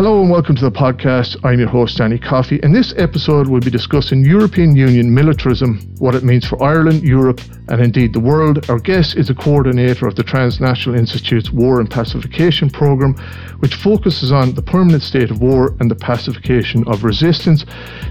Hello 0.00 0.22
and 0.22 0.30
welcome 0.30 0.56
to 0.56 0.64
the 0.64 0.70
podcast. 0.70 1.36
I'm 1.44 1.58
your 1.58 1.68
host, 1.68 1.98
Danny 1.98 2.18
Coffey. 2.18 2.58
In 2.62 2.72
this 2.72 2.94
episode, 2.96 3.48
we'll 3.48 3.60
be 3.60 3.70
discussing 3.70 4.24
European 4.24 4.74
Union 4.74 5.12
militarism, 5.12 5.78
what 5.98 6.14
it 6.14 6.24
means 6.24 6.46
for 6.46 6.62
Ireland, 6.62 7.02
Europe, 7.02 7.42
and 7.68 7.82
indeed 7.82 8.14
the 8.14 8.20
world. 8.20 8.70
Our 8.70 8.78
guest 8.78 9.16
is 9.16 9.28
a 9.28 9.34
coordinator 9.34 10.06
of 10.06 10.16
the 10.16 10.22
Transnational 10.22 10.98
Institute's 10.98 11.50
War 11.50 11.80
and 11.80 11.90
Pacification 11.90 12.70
Programme, 12.70 13.14
which 13.58 13.74
focuses 13.74 14.32
on 14.32 14.54
the 14.54 14.62
permanent 14.62 15.02
state 15.02 15.30
of 15.30 15.42
war 15.42 15.76
and 15.80 15.90
the 15.90 15.96
pacification 15.96 16.82
of 16.88 17.04
resistance. 17.04 17.64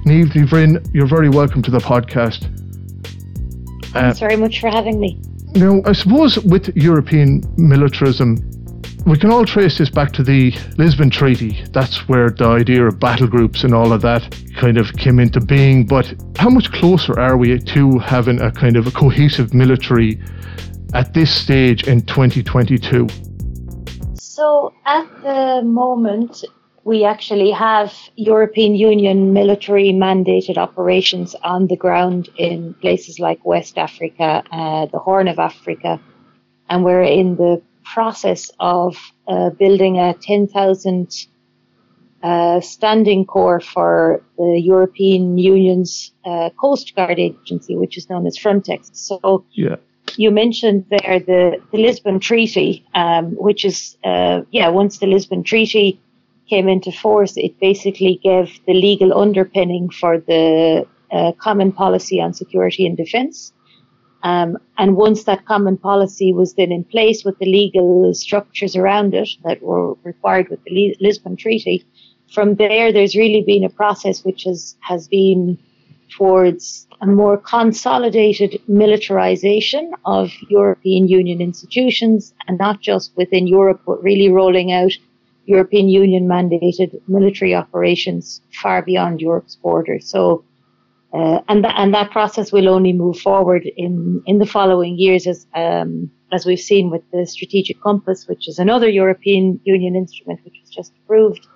Niamh 0.06 0.30
Ní 0.32 0.94
you're 0.94 1.08
very 1.08 1.30
welcome 1.30 1.64
to 1.64 1.72
the 1.72 1.80
podcast. 1.80 2.42
Thanks 3.88 4.22
uh, 4.22 4.28
very 4.28 4.36
much 4.36 4.62
for 4.62 4.70
having 4.70 5.00
me. 5.00 5.20
Now, 5.56 5.82
I 5.86 5.94
suppose 5.94 6.38
with 6.38 6.70
European 6.78 7.42
militarism, 7.58 8.38
we 9.06 9.18
can 9.18 9.32
all 9.32 9.46
trace 9.46 9.78
this 9.78 9.90
back 9.90 10.12
to 10.14 10.24
the 10.24 10.52
Lisbon 10.78 11.10
Treaty. 11.10 11.64
That's 11.72 12.08
where 12.08 12.30
the 12.30 12.46
idea 12.46 12.86
of 12.86 13.00
battle 13.00 13.28
groups 13.28 13.64
and 13.64 13.74
all 13.74 13.94
of 13.94 14.02
that 14.02 14.36
kind 14.56 14.78
of 14.78 14.94
came 14.94 15.20
into 15.20 15.40
being. 15.40 15.86
But 15.86 16.14
how 16.38 16.50
much 16.50 16.72
closer 16.72 17.20
are 17.20 17.38
we 17.38 17.58
to 17.60 18.00
having 18.00 18.42
a 18.42 18.52
kind 18.52 18.76
of 18.76 18.88
a 18.88 18.92
cohesive 18.92 19.54
military 19.54 20.20
at 20.94 21.14
this 21.14 21.34
stage 21.34 21.88
in 21.88 22.02
2022? 22.02 23.08
So, 24.16 24.74
at 24.86 25.08
the 25.22 25.62
moment, 25.66 26.44
we 26.84 27.04
actually 27.04 27.52
have 27.52 27.94
European 28.16 28.76
Union 28.76 29.34
military 29.34 29.92
mandated 29.92 30.58
operations 30.58 31.36
on 31.44 31.68
the 31.68 31.76
ground 31.76 32.30
in 32.38 32.74
places 32.76 33.20
like 33.20 33.44
West 33.46 33.78
Africa, 33.78 34.44
uh, 34.52 34.86
the 34.88 35.00
Horn 35.00 35.28
of 35.28 35.40
Africa, 35.40 36.00
and 36.70 36.84
we're 36.84 37.04
in 37.04 37.36
the 37.36 37.62
process 37.94 38.52
of 38.60 38.96
uh, 39.28 39.50
building 39.52 39.98
a 40.00 40.14
10,000 40.14 41.28
uh, 42.22 42.60
standing 42.60 43.26
corps 43.26 43.62
for 43.62 44.22
the 44.38 44.60
European 44.60 45.38
Union's 45.38 46.12
uh, 46.26 46.50
Coast 46.60 46.96
Guard 46.96 47.20
Agency, 47.20 47.76
which 47.76 47.98
is 47.98 48.10
known 48.10 48.28
as 48.28 48.38
Frontex. 48.38 48.90
So 48.94 49.46
yeah. 49.54 49.78
you 50.18 50.30
mentioned 50.32 50.86
there 50.90 51.20
the, 51.20 51.62
the 51.72 51.78
Lisbon 51.78 52.20
Treaty, 52.20 52.86
um, 52.94 53.36
which 53.38 53.64
is, 53.64 53.98
uh, 54.04 54.42
yeah, 54.52 54.68
once 54.70 55.00
the 55.00 55.08
Lisbon 55.08 55.44
Treaty 55.44 56.00
came 56.50 56.68
into 56.68 56.92
force, 56.92 57.38
it 57.38 57.60
basically 57.60 58.20
gave 58.22 58.60
the 58.66 58.74
legal 58.74 59.18
underpinning 59.18 59.90
for 59.90 60.18
the 60.18 60.86
uh, 61.12 61.32
common 61.34 61.72
policy 61.72 62.20
on 62.20 62.34
security 62.34 62.86
and 62.86 62.98
defence. 62.98 63.54
Um, 64.24 64.58
and 64.78 64.98
once 64.98 65.24
that 65.24 65.46
common 65.46 65.78
policy 65.78 66.34
was 66.34 66.54
then 66.56 66.72
in 66.72 66.84
place 66.84 67.24
with 67.24 67.38
the 67.40 67.46
legal 67.46 68.14
structures 68.14 68.76
around 68.76 69.14
it 69.14 69.30
that 69.44 69.62
were 69.62 69.94
required 70.04 70.50
with 70.50 70.62
the 70.66 70.96
Lisbon 71.00 71.38
Treaty, 71.38 71.86
from 72.34 72.56
there, 72.56 72.92
there's 72.92 73.16
really 73.16 73.44
been 73.46 73.64
a 73.64 73.70
process 73.70 74.24
which 74.24 74.44
has, 74.44 74.76
has 74.82 75.08
been 75.08 75.58
towards 76.10 76.88
a 77.02 77.08
more 77.08 77.38
consolidated 77.38 78.60
militarization 78.68 79.94
of 80.06 80.32
European 80.50 81.08
Union 81.08 81.40
institutions 81.42 82.34
and 82.48 82.58
not 82.58 82.82
just 82.82 83.16
within 83.16 83.48
Europe, 83.48 83.82
but 83.86 84.04
really 84.04 84.30
rolling 84.30 84.72
out 84.72 84.92
European 85.46 85.90
Union 85.90 86.28
mandated 86.28 87.00
military 87.08 87.56
operations 87.56 88.42
far 88.62 88.82
beyond 88.82 89.22
Europe's 89.22 89.56
borders. 89.56 90.08
So 90.08 90.44
uh, 91.14 91.42
and, 91.48 91.64
th- 91.64 91.74
and 91.76 91.94
that 91.94 92.12
process 92.12 92.52
will 92.52 92.70
only 92.70 92.94
move 92.94 93.20
forward 93.20 93.64
in, 93.78 94.22
in 94.26 94.38
the 94.38 94.46
following 94.46 94.98
years 94.98 95.26
as, 95.26 95.48
um, 95.56 96.10
as 96.32 96.46
we've 96.46 96.60
seen 96.60 96.92
with 96.92 97.02
the 97.12 97.26
Strategic 97.26 97.82
Compass, 97.82 98.28
which 98.28 98.48
is 98.48 98.60
another 98.60 98.88
European 98.88 99.60
Union 99.64 99.96
instrument 99.96 100.40
which 100.44 100.56
was 100.62 100.70
just 100.70 100.94
approved. 101.04 101.48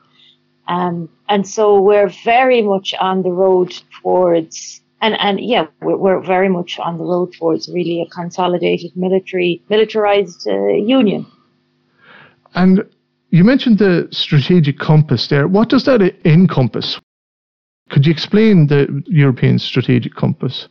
Um, 0.67 1.09
and 1.29 1.47
so 1.47 1.79
we're 1.79 2.09
very 2.23 2.61
much 2.61 2.94
on 3.00 3.22
the 3.22 3.31
road 3.31 3.73
towards, 4.01 4.81
and, 5.01 5.16
and 5.19 5.39
yeah, 5.39 5.67
we're, 5.81 5.97
we're 5.97 6.22
very 6.22 6.49
much 6.49 6.79
on 6.79 6.97
the 6.97 7.03
road 7.03 7.33
towards 7.33 7.69
really 7.69 8.01
a 8.01 8.09
consolidated 8.09 8.91
military, 8.95 9.61
militarized 9.69 10.47
uh, 10.47 10.67
union. 10.69 11.28
And 12.55 12.83
you 13.29 13.44
mentioned 13.44 13.78
the 13.79 14.07
strategic 14.11 14.79
compass 14.79 15.28
there. 15.28 15.47
What 15.47 15.69
does 15.69 15.85
that 15.85 16.01
encompass? 16.25 16.99
Could 17.89 18.05
you 18.05 18.11
explain 18.11 18.67
the 18.67 19.03
European 19.07 19.59
Strategic 19.59 20.16
Compass? 20.16 20.67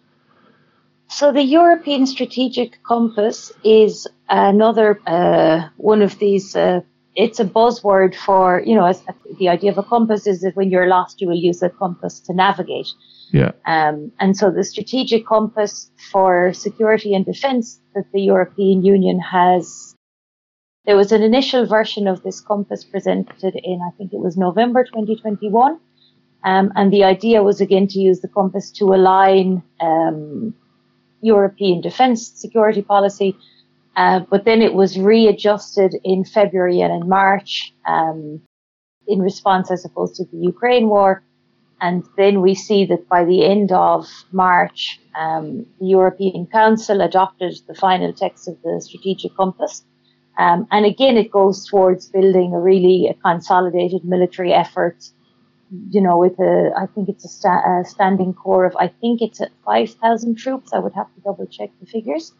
So, 1.09 1.31
the 1.31 1.43
European 1.43 2.07
Strategic 2.07 2.83
Compass 2.85 3.53
is 3.65 4.07
another 4.29 4.99
uh, 5.07 5.69
one 5.77 6.03
of 6.03 6.19
these. 6.19 6.57
Uh, 6.57 6.81
it's 7.15 7.39
a 7.39 7.45
buzzword 7.45 8.15
for, 8.15 8.63
you 8.65 8.75
know, 8.75 8.91
the 9.39 9.49
idea 9.49 9.71
of 9.71 9.79
a 9.79 9.83
compass 9.83 10.27
is 10.27 10.41
that 10.41 10.57
when 10.57 10.71
you're 10.71 10.87
lost, 10.87 11.21
you 11.21 11.29
will 11.29 11.37
use 11.37 11.63
a 11.63 11.69
compass 11.69 12.21
to 12.21 12.33
navigate. 12.33 12.89
Yeah. 13.33 13.53
Um, 13.67 14.13
and 14.19 14.37
so 14.37 14.51
the 14.51 14.65
strategic 14.65 15.27
compass 15.27 15.91
for 16.11 16.53
security 16.55 17.15
and 17.15 17.25
defense 17.25 17.81
that 17.95 18.05
the 18.13 18.21
European 18.23 18.83
Union 18.83 19.21
has, 19.21 19.95
there 20.87 20.97
was 20.97 21.13
an 21.13 21.23
initial 21.23 21.67
version 21.67 22.07
of 22.07 22.23
this 22.23 22.41
compass 22.41 22.85
presented 22.85 23.55
in, 23.63 23.81
I 23.87 23.95
think 23.97 24.13
it 24.13 24.21
was 24.21 24.37
November 24.37 24.85
2021. 24.85 25.79
Um, 26.45 26.73
and 26.75 26.93
the 26.93 27.05
idea 27.05 27.43
was 27.43 27.61
again 27.61 27.87
to 27.89 27.99
use 27.99 28.21
the 28.21 28.29
compass 28.29 28.71
to 28.73 28.87
align 28.87 29.63
um, 29.81 30.55
European 31.21 31.81
defence 31.81 32.27
security 32.35 32.83
policy. 32.83 33.37
Uh, 33.97 34.21
but 34.31 34.45
then 34.45 34.63
it 34.63 34.75
was 34.75 34.99
readjusted 34.99 35.95
in 36.03 36.25
February 36.25 36.81
and 36.81 36.93
in 37.03 37.09
March 37.09 37.73
um, 37.87 38.41
in 39.07 39.21
response, 39.21 39.71
I 39.71 39.77
suppose, 39.77 40.17
to 40.17 40.25
the 40.25 40.39
Ukraine 40.39 40.89
war. 40.89 41.23
And 41.81 42.05
then 42.17 42.41
we 42.41 42.55
see 42.55 42.85
that 42.87 43.09
by 43.09 43.25
the 43.25 43.45
end 43.45 43.73
of 43.73 44.09
March, 44.31 45.01
um, 45.19 45.67
the 45.81 45.87
European 45.87 46.47
Council 46.47 47.01
adopted 47.01 47.55
the 47.67 47.75
final 47.75 48.13
text 48.13 48.49
of 48.49 48.57
the 48.63 48.81
strategic 48.81 49.37
compass. 49.37 49.85
Um, 50.39 50.67
and 50.71 50.87
again, 50.87 51.17
it 51.17 51.31
goes 51.31 51.67
towards 51.67 52.09
building 52.09 52.55
a 52.55 52.61
really 52.61 53.09
a 53.11 53.15
consolidated 53.15 54.05
military 54.05 54.53
effort 54.53 54.97
you 55.91 56.01
know, 56.01 56.19
with 56.19 56.39
a, 56.39 56.71
I 56.77 56.87
think 56.87 57.09
it's 57.09 57.25
a, 57.25 57.29
sta- 57.29 57.81
a 57.81 57.85
standing 57.85 58.35
corps 58.35 58.67
of, 58.67 58.77
I 58.77 58.89
think 58.89 59.23
it's 59.23 59.41
at 59.41 59.51
5,000 59.65 60.37
troops. 60.37 60.73
I 60.73 60.79
would 60.79 60.93
have 60.93 61.13
to 61.15 61.21
double 61.23 61.47
check 61.47 61.71
the 61.81 61.87
figures. 61.87 62.33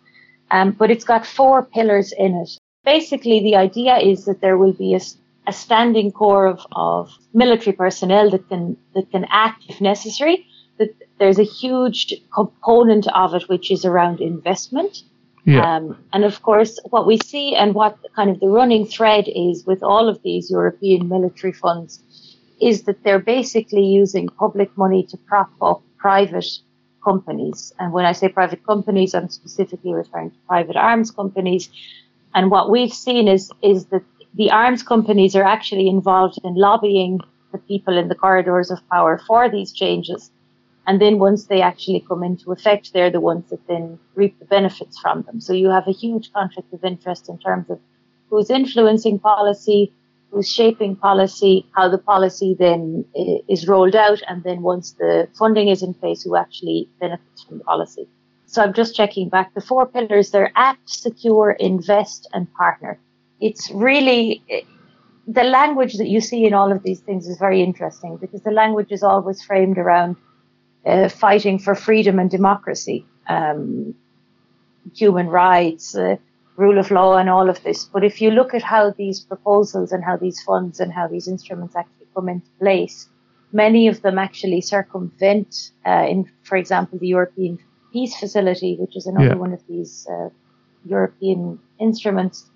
Um, 0.51 0.73
but 0.73 0.91
it's 0.91 1.05
got 1.05 1.27
four 1.27 1.65
pillars 1.65 2.13
in 2.13 2.35
it. 2.35 2.51
Basically, 2.85 3.41
the 3.41 3.57
idea 3.57 3.97
is 3.99 4.27
that 4.27 4.41
there 4.41 4.59
will 4.59 4.75
be 4.75 4.95
a, 4.95 5.01
a 5.47 5.53
standing 5.53 6.13
corps 6.13 6.47
of, 6.47 6.67
of 6.73 7.11
military 7.33 7.75
personnel 7.75 8.31
that 8.31 8.49
can, 8.49 8.77
that 8.95 9.11
can 9.11 9.25
act 9.31 9.65
if 9.69 9.81
necessary. 9.81 10.47
That 10.79 10.95
there's 11.19 11.39
a 11.39 11.45
huge 11.45 12.13
component 12.35 13.07
of 13.15 13.35
it, 13.35 13.49
which 13.49 13.71
is 13.71 13.85
around 13.85 14.21
investment. 14.21 15.05
Yeah. 15.45 15.77
Um, 15.77 15.99
and 16.13 16.25
of 16.25 16.43
course, 16.43 16.79
what 16.91 17.07
we 17.07 17.19
see 17.19 17.57
and 17.57 17.75
what 17.75 17.99
kind 18.15 18.31
of 18.31 18.41
the 18.41 18.49
running 18.49 18.87
thread 18.87 19.25
is 19.27 19.65
with 19.67 19.83
all 19.83 20.09
of 20.09 20.23
these 20.23 20.51
European 20.51 21.09
military 21.09 21.53
funds 21.53 22.03
is 22.61 22.83
that 22.85 23.03
they're 23.03 23.19
basically 23.19 23.85
using 23.85 24.29
public 24.29 24.77
money 24.77 25.05
to 25.05 25.17
prop 25.17 25.51
up 25.61 25.83
private 25.99 26.47
companies. 27.05 27.73
And 27.79 27.93
when 27.93 28.05
I 28.05 28.13
say 28.13 28.29
private 28.29 28.65
companies, 28.65 29.15
I'm 29.15 29.29
specifically 29.29 29.93
referring 29.93 30.31
to 30.31 30.37
private 30.47 30.77
arms 30.77 31.11
companies. 31.11 31.69
And 32.35 32.51
what 32.51 32.71
we've 32.71 32.93
seen 32.93 33.29
is, 33.29 33.51
is 33.63 33.87
that 33.87 34.03
the 34.35 34.51
arms 34.51 34.83
companies 34.83 35.37
are 35.37 35.45
actually 35.45 35.89
involved 35.89 36.39
in 36.45 36.55
lobbying 36.55 37.21
the 37.53 37.59
people 37.59 37.99
in 37.99 38.09
the 38.09 38.15
corridors 38.15 38.71
of 38.71 38.79
power 38.89 39.21
for 39.27 39.49
these 39.49 39.73
changes. 39.73 40.31
And 40.87 41.01
then 41.01 41.19
once 41.19 41.47
they 41.47 41.61
actually 41.61 42.01
come 42.01 42.25
into 42.25 42.51
effect, 42.51 42.93
they're 42.93 43.11
the 43.11 43.21
ones 43.21 43.51
that 43.51 43.67
then 43.69 43.99
reap 44.15 44.39
the 44.39 44.47
benefits 44.47 44.99
from 44.99 45.23
them. 45.23 45.41
So 45.41 45.53
you 45.53 45.69
have 45.69 45.87
a 45.87 45.93
huge 45.93 46.33
conflict 46.33 46.73
of 46.73 46.85
interest 46.85 47.29
in 47.29 47.39
terms 47.39 47.71
of 47.71 47.79
who's 48.31 48.51
influencing 48.51 49.19
policy, 49.19 49.93
who's 50.33 50.51
shaping 50.51 50.97
policy, 50.97 51.67
how 51.77 51.89
the 51.89 51.99
policy 51.99 52.57
then 52.59 53.05
is 53.49 53.69
rolled 53.69 53.95
out, 53.95 54.21
and 54.29 54.43
then 54.45 54.63
once 54.63 54.93
the 54.93 55.29
funding 55.39 55.69
is 55.69 55.83
in 55.83 55.93
place, 55.93 56.23
who 56.23 56.35
actually 56.37 56.89
benefits 57.01 57.43
from 57.43 57.59
the 57.59 57.65
policy. 57.65 58.09
So 58.47 58.63
I'm 58.63 58.73
just 58.73 58.97
checking 58.97 59.29
back. 59.29 59.55
The 59.55 59.61
four 59.61 59.87
pillars, 59.87 60.31
they're 60.31 60.53
act, 60.57 60.89
secure, 60.89 61.53
invest, 61.53 62.29
and 62.33 62.53
partner. 62.55 62.99
It's 63.41 63.71
really, 63.71 64.43
the 65.27 65.45
language 65.45 65.95
that 65.99 66.09
you 66.09 66.21
see 66.21 66.47
in 66.47 66.55
all 66.55 66.73
of 66.73 66.83
these 66.83 67.01
things 67.01 67.29
is 67.29 67.39
very 67.39 67.63
interesting 67.63 68.17
because 68.17 68.43
the 68.43 68.51
language 68.51 68.91
is 68.91 69.03
always 69.03 69.43
framed 69.43 69.79
around 69.79 70.17
uh, 70.87 71.09
fighting 71.09 71.59
for 71.59 71.75
freedom 71.75 72.19
and 72.19 72.31
democracy, 72.31 73.07
um, 73.29 73.95
human 74.95 75.29
rights, 75.29 75.95
uh, 75.95 76.17
rule 76.57 76.79
of 76.79 76.91
law 76.91 77.17
and 77.17 77.31
all 77.31 77.49
of 77.49 77.63
this. 77.63 77.85
But 77.85 78.05
if 78.05 78.21
you 78.21 78.31
look 78.31 78.55
at 78.55 78.63
how 78.63 78.91
these 78.91 79.21
proposals 79.21 79.93
and 79.93 80.05
how 80.05 80.17
these 80.17 80.43
funds 80.43 80.81
and 80.81 80.93
how 80.93 81.09
these 81.09 81.29
instruments 81.29 81.77
actually 81.77 82.07
come 82.15 82.29
into 82.29 82.49
place, 82.59 83.09
many 83.53 83.89
of 83.89 84.03
them 84.03 84.19
actually 84.19 84.61
circumvent, 84.61 85.73
uh, 85.87 86.07
in, 86.09 86.31
for 86.43 86.57
example, 86.57 86.99
the 86.99 87.09
European 87.09 87.59
Peace 87.93 88.19
Facility, 88.19 88.77
which 88.79 88.97
is 88.97 89.07
another 89.07 89.29
yeah. 89.29 89.35
one 89.35 89.53
of 89.53 89.67
these 89.67 90.07
uh, 90.11 90.29
European 90.85 91.59
instruments. 91.79 92.51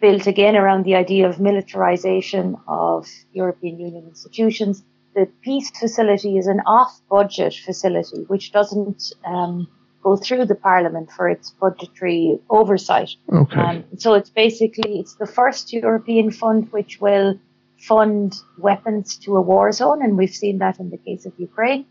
built 0.00 0.26
again 0.26 0.56
around 0.56 0.84
the 0.84 0.94
idea 0.94 1.28
of 1.28 1.38
militarization 1.38 2.56
of 2.66 3.06
European 3.32 3.78
Union 3.78 4.04
institutions. 4.06 4.82
The 5.14 5.26
peace 5.42 5.70
facility 5.78 6.38
is 6.38 6.46
an 6.46 6.60
off 6.66 7.00
budget 7.10 7.54
facility 7.54 8.24
which 8.28 8.52
doesn't 8.52 9.12
um, 9.24 9.68
go 10.02 10.16
through 10.16 10.46
the 10.46 10.54
parliament 10.54 11.10
for 11.10 11.28
its 11.28 11.50
budgetary 11.50 12.38
oversight. 12.48 13.10
Okay. 13.32 13.60
Um, 13.60 13.84
so 13.98 14.14
it's 14.14 14.30
basically 14.30 14.98
it's 15.00 15.14
the 15.14 15.26
first 15.26 15.72
European 15.72 16.30
fund 16.30 16.68
which 16.72 17.00
will 17.00 17.38
fund 17.78 18.34
weapons 18.58 19.16
to 19.16 19.36
a 19.36 19.40
war 19.40 19.72
zone, 19.72 20.02
and 20.02 20.16
we've 20.16 20.34
seen 20.34 20.58
that 20.58 20.78
in 20.78 20.90
the 20.90 20.98
case 20.98 21.26
of 21.26 21.32
Ukraine. 21.38 21.86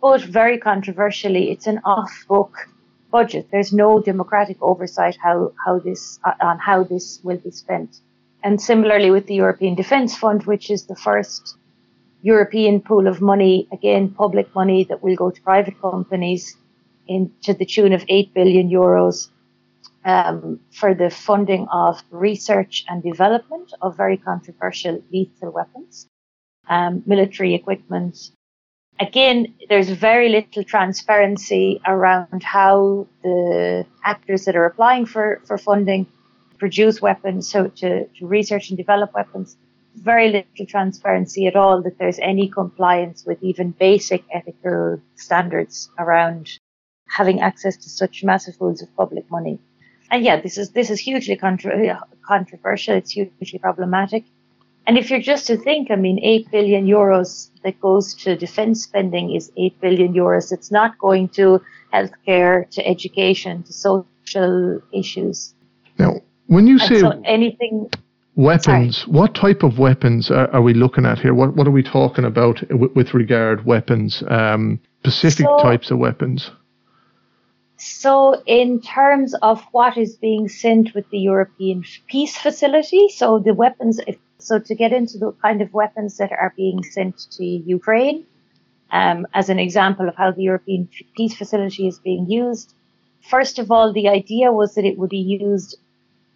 But 0.00 0.22
very 0.22 0.58
controversially, 0.58 1.50
it's 1.50 1.66
an 1.66 1.80
off-book 1.84 2.54
budget. 3.10 3.48
There's 3.50 3.72
no 3.72 4.00
democratic 4.00 4.58
oversight 4.60 5.16
how, 5.20 5.52
how 5.64 5.78
this 5.78 6.20
uh, 6.24 6.34
on 6.40 6.58
how 6.58 6.84
this 6.84 7.20
will 7.22 7.38
be 7.38 7.50
spent. 7.50 8.00
And 8.44 8.60
similarly 8.60 9.10
with 9.10 9.26
the 9.26 9.34
European 9.34 9.74
Defence 9.74 10.16
Fund, 10.16 10.44
which 10.44 10.70
is 10.70 10.86
the 10.86 10.94
first 10.94 11.56
European 12.22 12.80
pool 12.80 13.08
of 13.08 13.20
money, 13.20 13.68
again 13.72 14.10
public 14.10 14.54
money 14.54 14.84
that 14.84 15.02
will 15.02 15.16
go 15.16 15.30
to 15.30 15.40
private 15.42 15.80
companies 15.80 16.56
in 17.08 17.32
to 17.42 17.54
the 17.54 17.64
tune 17.64 17.92
of 17.92 18.04
eight 18.08 18.32
billion 18.34 18.68
euros 18.68 19.28
um, 20.04 20.60
for 20.70 20.94
the 20.94 21.10
funding 21.10 21.66
of 21.72 22.02
research 22.10 22.84
and 22.88 23.02
development 23.02 23.72
of 23.82 23.96
very 23.96 24.16
controversial 24.16 25.02
lethal 25.12 25.50
weapons, 25.50 26.06
um, 26.68 27.02
military 27.06 27.54
equipment. 27.54 28.30
Again, 29.00 29.54
there's 29.68 29.90
very 29.90 30.28
little 30.28 30.64
transparency 30.64 31.80
around 31.86 32.42
how 32.42 33.06
the 33.22 33.86
actors 34.04 34.44
that 34.44 34.56
are 34.56 34.64
applying 34.64 35.06
for, 35.06 35.40
for 35.46 35.56
funding 35.56 36.06
produce 36.58 37.00
weapons, 37.00 37.48
so 37.48 37.68
to, 37.68 38.06
to 38.06 38.26
research 38.26 38.70
and 38.70 38.76
develop 38.76 39.14
weapons. 39.14 39.56
Very 39.94 40.28
little 40.30 40.66
transparency 40.66 41.46
at 41.46 41.56
all 41.56 41.82
that 41.82 41.98
there's 41.98 42.18
any 42.18 42.48
compliance 42.48 43.24
with 43.24 43.42
even 43.42 43.70
basic 43.72 44.24
ethical 44.32 45.00
standards 45.16 45.88
around 45.98 46.58
having 47.08 47.40
access 47.40 47.76
to 47.76 47.88
such 47.88 48.24
massive 48.24 48.58
pools 48.58 48.82
of 48.82 48.94
public 48.96 49.30
money. 49.30 49.58
And 50.10 50.24
yeah, 50.24 50.40
this 50.40 50.56
is 50.56 50.70
this 50.70 50.90
is 50.90 50.98
hugely 51.00 51.36
contra- 51.36 52.06
controversial. 52.26 52.94
It's 52.94 53.12
hugely 53.12 53.58
problematic. 53.58 54.24
And 54.86 54.96
if 54.96 55.10
you're 55.10 55.20
just 55.20 55.46
to 55.48 55.58
think, 55.58 55.90
I 55.90 55.96
mean, 55.96 56.18
eight 56.22 56.50
billion 56.50 56.86
euros 56.86 57.50
that 57.62 57.78
goes 57.78 58.14
to 58.22 58.36
defence 58.36 58.84
spending 58.84 59.34
is 59.34 59.52
eight 59.58 59.78
billion 59.82 60.14
euros. 60.14 60.50
It's 60.50 60.70
not 60.70 60.98
going 60.98 61.28
to 61.30 61.60
healthcare, 61.92 62.68
to 62.70 62.86
education, 62.86 63.62
to 63.64 63.72
social 63.72 64.80
issues. 64.92 65.54
Now, 65.98 66.22
when 66.46 66.66
you 66.66 66.78
say 66.78 67.00
so 67.00 67.20
anything 67.26 67.90
weapons, 68.34 68.98
sorry. 68.98 69.12
what 69.12 69.34
type 69.34 69.62
of 69.62 69.78
weapons 69.78 70.30
are, 70.30 70.50
are, 70.54 70.62
we 70.62 70.72
looking 70.72 71.04
at 71.04 71.18
here? 71.18 71.34
What 71.34 71.54
what 71.54 71.66
are 71.66 71.72
we 71.72 71.82
talking 71.82 72.24
about 72.24 72.62
with, 72.70 72.92
with 72.94 73.12
regard 73.12 73.66
weapons? 73.66 74.22
Um, 74.28 74.80
specific 75.00 75.44
so, 75.44 75.58
types 75.62 75.90
of 75.90 75.98
weapons. 75.98 76.50
So, 77.78 78.42
in 78.44 78.80
terms 78.80 79.34
of 79.40 79.62
what 79.70 79.96
is 79.96 80.16
being 80.16 80.48
sent 80.48 80.94
with 80.94 81.08
the 81.10 81.18
European 81.18 81.84
Peace 82.08 82.36
Facility, 82.36 83.08
so 83.08 83.38
the 83.38 83.54
weapons, 83.54 84.00
so 84.38 84.58
to 84.58 84.74
get 84.74 84.92
into 84.92 85.16
the 85.16 85.30
kind 85.40 85.62
of 85.62 85.72
weapons 85.72 86.16
that 86.16 86.32
are 86.32 86.52
being 86.56 86.82
sent 86.82 87.16
to 87.32 87.44
Ukraine, 87.44 88.26
um, 88.90 89.28
as 89.32 89.48
an 89.48 89.60
example 89.60 90.08
of 90.08 90.16
how 90.16 90.32
the 90.32 90.42
European 90.42 90.88
Peace 91.16 91.36
Facility 91.36 91.86
is 91.86 92.00
being 92.00 92.28
used, 92.28 92.74
first 93.20 93.60
of 93.60 93.70
all, 93.70 93.92
the 93.92 94.08
idea 94.08 94.50
was 94.50 94.74
that 94.74 94.84
it 94.84 94.98
would 94.98 95.10
be 95.10 95.18
used 95.40 95.78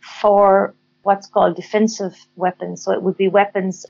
for 0.00 0.74
what's 1.02 1.26
called 1.26 1.56
defensive 1.56 2.14
weapons. 2.36 2.84
So 2.84 2.92
it 2.92 3.02
would 3.02 3.16
be 3.16 3.26
weapons 3.26 3.84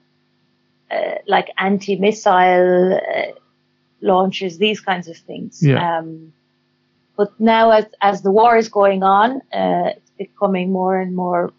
uh, 0.91 1.17
like 1.27 1.51
anti-missile 1.59 2.95
uh, 2.95 3.33
launchers, 4.01 4.57
these 4.57 4.81
kinds 4.81 5.09
of 5.09 5.17
things. 5.19 5.63
Yeah. 5.63 5.99
Um, 5.99 6.33
but 7.17 7.39
now, 7.39 7.71
as, 7.71 7.87
as 8.01 8.23
the 8.23 8.31
war 8.31 8.57
is 8.57 8.69
going 8.69 9.03
on, 9.03 9.43
uh, 9.53 9.93
it's 9.97 10.11
becoming 10.19 10.73
more 10.73 10.99
and 11.01 11.15
more 11.15 11.53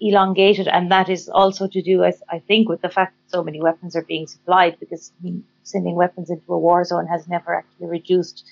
elongated, 0.00 0.68
and 0.68 0.90
that 0.90 1.08
is 1.08 1.28
also 1.28 1.66
to 1.68 1.80
do, 1.80 2.04
I 2.04 2.38
think, 2.40 2.68
with 2.68 2.82
the 2.82 2.88
fact 2.88 3.14
that 3.16 3.36
so 3.36 3.42
many 3.42 3.60
weapons 3.60 3.94
are 3.96 4.02
being 4.02 4.26
supplied. 4.26 4.78
Because 4.80 5.12
sending 5.62 5.94
weapons 5.94 6.28
into 6.30 6.52
a 6.52 6.58
war 6.58 6.84
zone 6.84 7.06
has 7.06 7.28
never 7.28 7.54
actually 7.54 7.86
reduced 7.86 8.44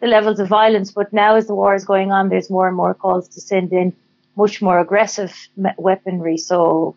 the 0.00 0.06
levels 0.06 0.40
of 0.40 0.48
violence. 0.48 0.90
But 0.90 1.12
now, 1.12 1.36
as 1.36 1.46
the 1.46 1.54
war 1.54 1.74
is 1.74 1.84
going 1.84 2.10
on, 2.10 2.28
there's 2.28 2.50
more 2.50 2.66
and 2.66 2.76
more 2.76 2.94
calls 2.94 3.28
to 3.28 3.40
send 3.40 3.72
in 3.72 3.94
much 4.36 4.60
more 4.60 4.80
aggressive 4.80 5.32
weaponry. 5.76 6.36
So, 6.36 6.96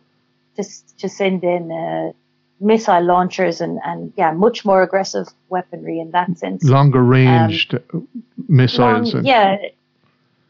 to 0.56 0.64
to 0.98 1.10
send 1.10 1.44
in. 1.44 1.72
Uh, 1.72 2.12
missile 2.60 3.04
launchers 3.04 3.62
and, 3.62 3.80
and 3.86 4.14
yeah, 4.18 4.32
much 4.32 4.66
more 4.66 4.82
aggressive 4.82 5.28
weaponry 5.50 6.00
in 6.00 6.12
that 6.12 6.38
sense. 6.38 6.64
Longer 6.64 7.04
ranged 7.04 7.76
um, 7.94 8.08
missiles. 8.48 9.14
Long, 9.14 9.26
yeah, 9.26 9.58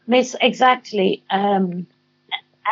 miss 0.06 0.36
exactly. 0.40 1.22
Um, 1.30 1.86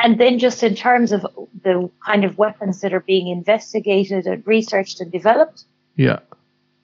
and 0.02 0.18
then 0.18 0.38
just 0.38 0.62
in 0.62 0.74
terms 0.74 1.12
of 1.12 1.26
the 1.62 1.90
kind 2.04 2.24
of 2.24 2.36
weapons 2.38 2.80
that 2.80 2.92
are 2.92 3.00
being 3.00 3.28
investigated 3.28 4.26
and 4.26 4.46
researched 4.46 5.00
and 5.00 5.10
developed. 5.10 5.64
Yeah. 5.96 6.18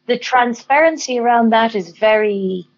The 0.06 0.18
transparency 0.18 1.18
around 1.18 1.50
that 1.50 1.74
is 1.74 1.90
very 1.90 2.68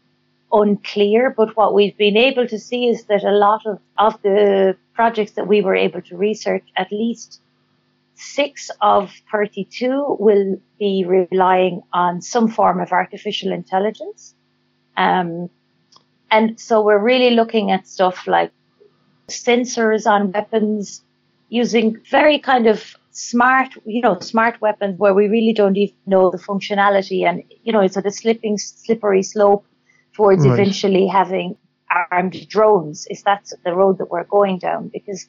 unclear, 0.53 1.31
but 1.31 1.57
what 1.57 1.75
we've 1.75 1.97
been 1.97 2.17
able 2.17 2.47
to 2.47 2.59
see 2.59 2.89
is 2.89 3.05
that 3.05 3.25
a 3.25 3.31
lot 3.31 3.67
of, 3.67 3.79
of 3.99 4.21
the 4.23 4.77
projects 4.95 5.33
that 5.33 5.47
we 5.47 5.63
were 5.63 5.75
able 5.75 6.03
to 6.03 6.17
research, 6.17 6.65
at 6.77 6.91
least 6.93 7.41
six 8.15 8.71
of 8.81 9.13
32 9.31 10.17
will 10.19 10.57
be 10.79 11.05
relying 11.07 11.83
on 11.93 12.21
some 12.21 12.49
form 12.49 12.81
of 12.81 12.93
artificial 12.93 13.53
intelligence. 13.53 14.35
Um, 14.97 15.51
and 16.31 16.59
so 16.59 16.83
we're 16.83 17.03
really 17.03 17.31
looking 17.31 17.71
at 17.71 17.87
stuff 17.87 18.27
like 18.27 18.53
sensors 19.29 20.07
on 20.07 20.33
weapons 20.33 21.03
using 21.49 22.01
very 22.11 22.39
kind 22.39 22.67
of 22.67 22.97
smart, 23.11 23.69
you 23.85 24.01
know, 24.01 24.19
smart 24.21 24.61
weapons 24.61 24.99
where 24.99 25.15
we 25.15 25.29
really 25.29 25.53
don't 25.53 25.77
even 25.77 25.95
know 26.07 26.31
the 26.31 26.39
functionality 26.39 27.27
and, 27.29 27.43
you 27.63 27.73
know, 27.73 27.81
it's 27.81 27.97
a 27.97 28.11
slipping, 28.11 28.57
slippery 28.57 29.23
slope 29.23 29.67
towards 30.15 30.47
right. 30.47 30.53
eventually 30.53 31.07
having 31.07 31.57
armed 32.11 32.49
drones. 32.49 33.07
Is 33.11 33.23
that 33.25 33.51
the 33.65 33.75
road 33.75 33.99
that 33.99 34.11
we're 34.11 34.25
going 34.25 34.59
down? 34.59 34.89
Because 34.89 35.29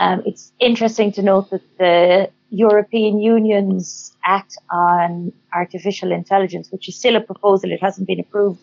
um, 0.00 0.22
it's 0.24 0.50
interesting 0.58 1.12
to 1.12 1.22
note 1.22 1.50
that 1.50 1.62
the 1.78 2.30
European 2.48 3.20
Union's 3.20 4.16
Act 4.24 4.56
on 4.70 5.32
Artificial 5.54 6.10
Intelligence, 6.10 6.72
which 6.72 6.88
is 6.88 6.96
still 6.96 7.16
a 7.16 7.20
proposal, 7.20 7.70
it 7.70 7.82
hasn't 7.82 8.06
been 8.08 8.18
approved, 8.18 8.60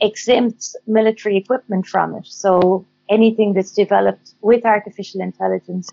exempts 0.00 0.74
military 0.86 1.36
equipment 1.36 1.86
from 1.86 2.16
it. 2.16 2.26
So 2.26 2.86
anything 3.08 3.52
that's 3.52 3.72
developed 3.72 4.34
with 4.40 4.64
artificial 4.64 5.20
intelligence 5.20 5.90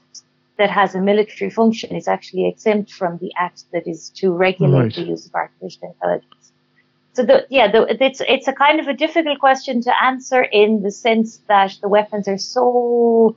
that 0.57 0.69
has 0.69 0.95
a 0.95 1.01
military 1.01 1.51
function 1.51 1.93
is 1.93 2.07
actually 2.07 2.47
exempt 2.47 2.89
from 2.91 3.17
the 3.17 3.31
act 3.37 3.65
that 3.73 3.85
is 3.85 4.09
to 4.11 4.31
regulate 4.31 4.79
right. 4.79 4.95
the 4.95 5.01
use 5.01 5.25
of 5.25 5.35
artificial 5.35 5.89
intelligence. 5.89 6.51
So 7.11 7.23
the, 7.23 7.45
yeah, 7.49 7.69
the, 7.69 7.85
it's 8.01 8.21
it's 8.27 8.47
a 8.47 8.53
kind 8.53 8.79
of 8.79 8.87
a 8.87 8.93
difficult 8.93 9.39
question 9.39 9.81
to 9.83 10.03
answer 10.03 10.41
in 10.41 10.83
the 10.83 10.91
sense 10.91 11.37
that 11.47 11.77
the 11.81 11.89
weapons 11.89 12.27
are 12.27 12.37
so 12.37 13.35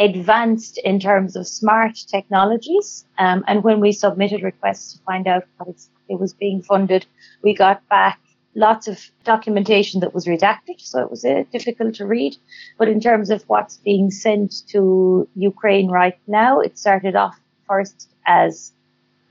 advanced 0.00 0.78
in 0.78 0.98
terms 0.98 1.36
of 1.36 1.46
smart 1.46 1.94
technologies. 2.08 3.04
Um, 3.18 3.44
and 3.46 3.62
when 3.62 3.80
we 3.80 3.92
submitted 3.92 4.42
requests 4.42 4.94
to 4.94 5.02
find 5.04 5.28
out 5.28 5.44
what 5.58 5.76
it 6.08 6.18
was 6.18 6.32
being 6.32 6.62
funded, 6.62 7.06
we 7.42 7.54
got 7.54 7.86
back 7.88 8.18
lots 8.54 8.88
of 8.88 8.98
documentation 9.24 10.00
that 10.00 10.12
was 10.12 10.26
redacted, 10.26 10.80
so 10.80 11.00
it 11.00 11.10
was 11.10 11.24
uh, 11.24 11.44
difficult 11.52 11.94
to 11.94 12.06
read. 12.06 12.36
But 12.78 12.88
in 12.88 13.00
terms 13.00 13.30
of 13.30 13.44
what's 13.46 13.76
being 13.76 14.10
sent 14.10 14.66
to 14.68 15.28
Ukraine 15.36 15.88
right 15.88 16.18
now, 16.26 16.60
it 16.60 16.78
started 16.78 17.14
off 17.14 17.38
first 17.68 18.08
as 18.26 18.72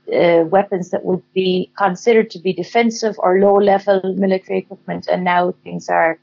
uh, 0.08 0.44
weapons 0.46 0.90
that 0.90 1.04
would 1.04 1.22
be 1.34 1.70
considered 1.76 2.30
to 2.30 2.38
be 2.38 2.52
defensive 2.52 3.16
or 3.18 3.38
low 3.38 3.54
level 3.54 4.00
military 4.16 4.60
equipment, 4.60 5.06
and 5.10 5.24
now 5.24 5.52
things 5.64 5.88
are, 5.88 6.18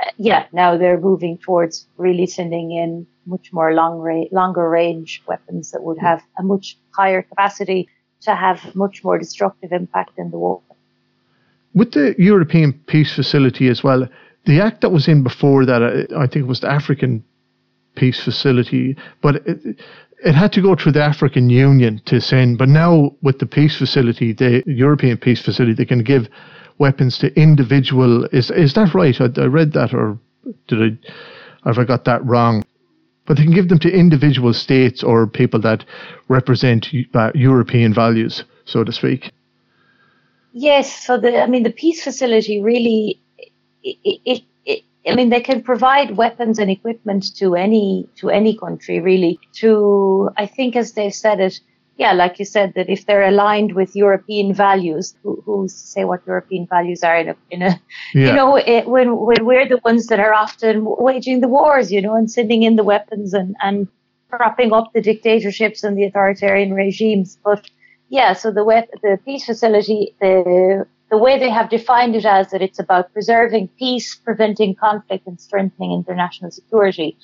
uh, 0.00 0.10
yeah, 0.16 0.46
now 0.52 0.76
they're 0.76 1.00
moving 1.00 1.38
towards 1.38 1.86
really 1.98 2.26
sending 2.26 2.72
in 2.72 3.06
much 3.34 3.46
more 3.52 3.72
long 3.72 3.98
ra- 3.98 4.30
longer 4.32 4.68
range 4.68 5.22
weapons 5.26 5.70
that 5.70 5.82
would 5.82 5.98
have 5.98 6.20
a 6.38 6.42
much 6.42 6.76
higher 6.90 7.22
capacity 7.22 7.88
to 8.26 8.34
have 8.34 8.74
much 8.74 9.02
more 9.02 9.18
destructive 9.18 9.72
impact 9.72 10.18
in 10.18 10.30
the 10.30 10.38
war. 10.38 10.60
With 11.74 11.92
the 11.92 12.14
European 12.18 12.72
Peace 12.86 13.14
Facility 13.14 13.68
as 13.68 13.82
well, 13.82 14.08
the 14.44 14.60
act 14.60 14.80
that 14.80 14.90
was 14.90 15.06
in 15.08 15.22
before 15.22 15.64
that, 15.66 15.82
I 16.16 16.26
think 16.26 16.44
it 16.44 16.48
was 16.48 16.60
the 16.60 16.70
African 16.70 17.24
Peace 17.94 18.22
Facility, 18.22 18.96
but 19.22 19.36
it, 19.46 19.80
it 20.24 20.34
had 20.34 20.52
to 20.52 20.62
go 20.62 20.74
through 20.74 20.92
the 20.92 21.02
African 21.02 21.50
Union 21.50 22.00
to 22.06 22.20
send. 22.20 22.58
But 22.58 22.68
now 22.68 23.14
with 23.22 23.38
the 23.38 23.46
Peace 23.46 23.76
Facility, 23.76 24.32
the 24.32 24.62
European 24.66 25.16
Peace 25.16 25.40
Facility, 25.40 25.74
they 25.74 25.84
can 25.84 26.02
give 26.02 26.28
weapons 26.78 27.18
to 27.18 27.26
individual. 27.40 28.24
Is 28.26 28.50
is 28.50 28.74
that 28.74 28.94
right? 28.94 29.20
I, 29.20 29.28
I 29.36 29.46
read 29.46 29.72
that, 29.72 29.94
or 29.94 30.18
did 30.68 30.82
I? 30.82 31.68
Have 31.68 31.78
I 31.78 31.84
got 31.84 32.04
that 32.06 32.24
wrong? 32.24 32.64
But 33.30 33.36
they 33.36 33.44
can 33.44 33.52
give 33.52 33.68
them 33.68 33.78
to 33.78 33.88
individual 33.88 34.52
states 34.52 35.04
or 35.04 35.24
people 35.24 35.60
that 35.60 35.84
represent 36.26 36.88
uh, 37.14 37.30
European 37.32 37.94
values, 37.94 38.42
so 38.64 38.82
to 38.82 38.90
speak. 38.90 39.30
Yes, 40.52 41.06
so 41.06 41.16
the 41.16 41.40
I 41.40 41.46
mean 41.46 41.62
the 41.62 41.70
peace 41.70 42.02
facility 42.02 42.60
really 42.60 43.20
it, 43.84 44.20
it, 44.24 44.42
it, 44.66 44.82
I 45.06 45.14
mean 45.14 45.28
they 45.28 45.42
can 45.42 45.62
provide 45.62 46.16
weapons 46.16 46.58
and 46.58 46.72
equipment 46.72 47.36
to 47.36 47.54
any 47.54 48.08
to 48.16 48.30
any 48.30 48.58
country 48.58 48.98
really 48.98 49.38
to 49.60 50.30
I 50.36 50.46
think 50.46 50.74
as 50.74 50.94
they've 50.94 51.14
said 51.14 51.38
it 51.38 51.60
yeah, 52.00 52.14
like 52.14 52.38
you 52.38 52.46
said, 52.46 52.72
that 52.76 52.88
if 52.88 53.04
they're 53.04 53.28
aligned 53.28 53.74
with 53.74 53.94
European 53.94 54.54
values, 54.54 55.14
who, 55.22 55.42
who 55.44 55.68
say 55.68 56.04
what 56.06 56.26
European 56.26 56.66
values 56.66 57.04
are 57.04 57.18
in 57.18 57.28
a, 57.28 57.36
in 57.50 57.60
a 57.60 57.78
yeah. 58.14 58.28
you 58.28 58.32
know, 58.32 58.56
it, 58.56 58.86
when, 58.88 59.18
when 59.18 59.44
we're 59.44 59.68
the 59.68 59.78
ones 59.84 60.06
that 60.06 60.18
are 60.18 60.32
often 60.32 60.86
waging 60.86 61.42
the 61.42 61.48
wars, 61.48 61.92
you 61.92 62.00
know, 62.00 62.14
and 62.14 62.30
sending 62.30 62.62
in 62.62 62.76
the 62.76 62.84
weapons 62.84 63.34
and, 63.34 63.54
and 63.60 63.86
propping 64.30 64.72
up 64.72 64.90
the 64.94 65.02
dictatorships 65.02 65.84
and 65.84 65.98
the 65.98 66.04
authoritarian 66.04 66.72
regimes. 66.72 67.36
But 67.44 67.68
yeah, 68.08 68.32
so 68.32 68.50
the 68.50 68.64
web, 68.64 68.84
the 69.02 69.18
peace 69.26 69.44
facility, 69.44 70.16
the, 70.22 70.86
the 71.10 71.18
way 71.18 71.38
they 71.38 71.50
have 71.50 71.68
defined 71.68 72.16
it 72.16 72.24
as 72.24 72.50
that 72.50 72.62
it's 72.62 72.78
about 72.78 73.12
preserving 73.12 73.68
peace, 73.78 74.14
preventing 74.14 74.74
conflict 74.74 75.26
and 75.26 75.38
strengthening 75.38 75.92
international 75.92 76.50
security. 76.50 77.18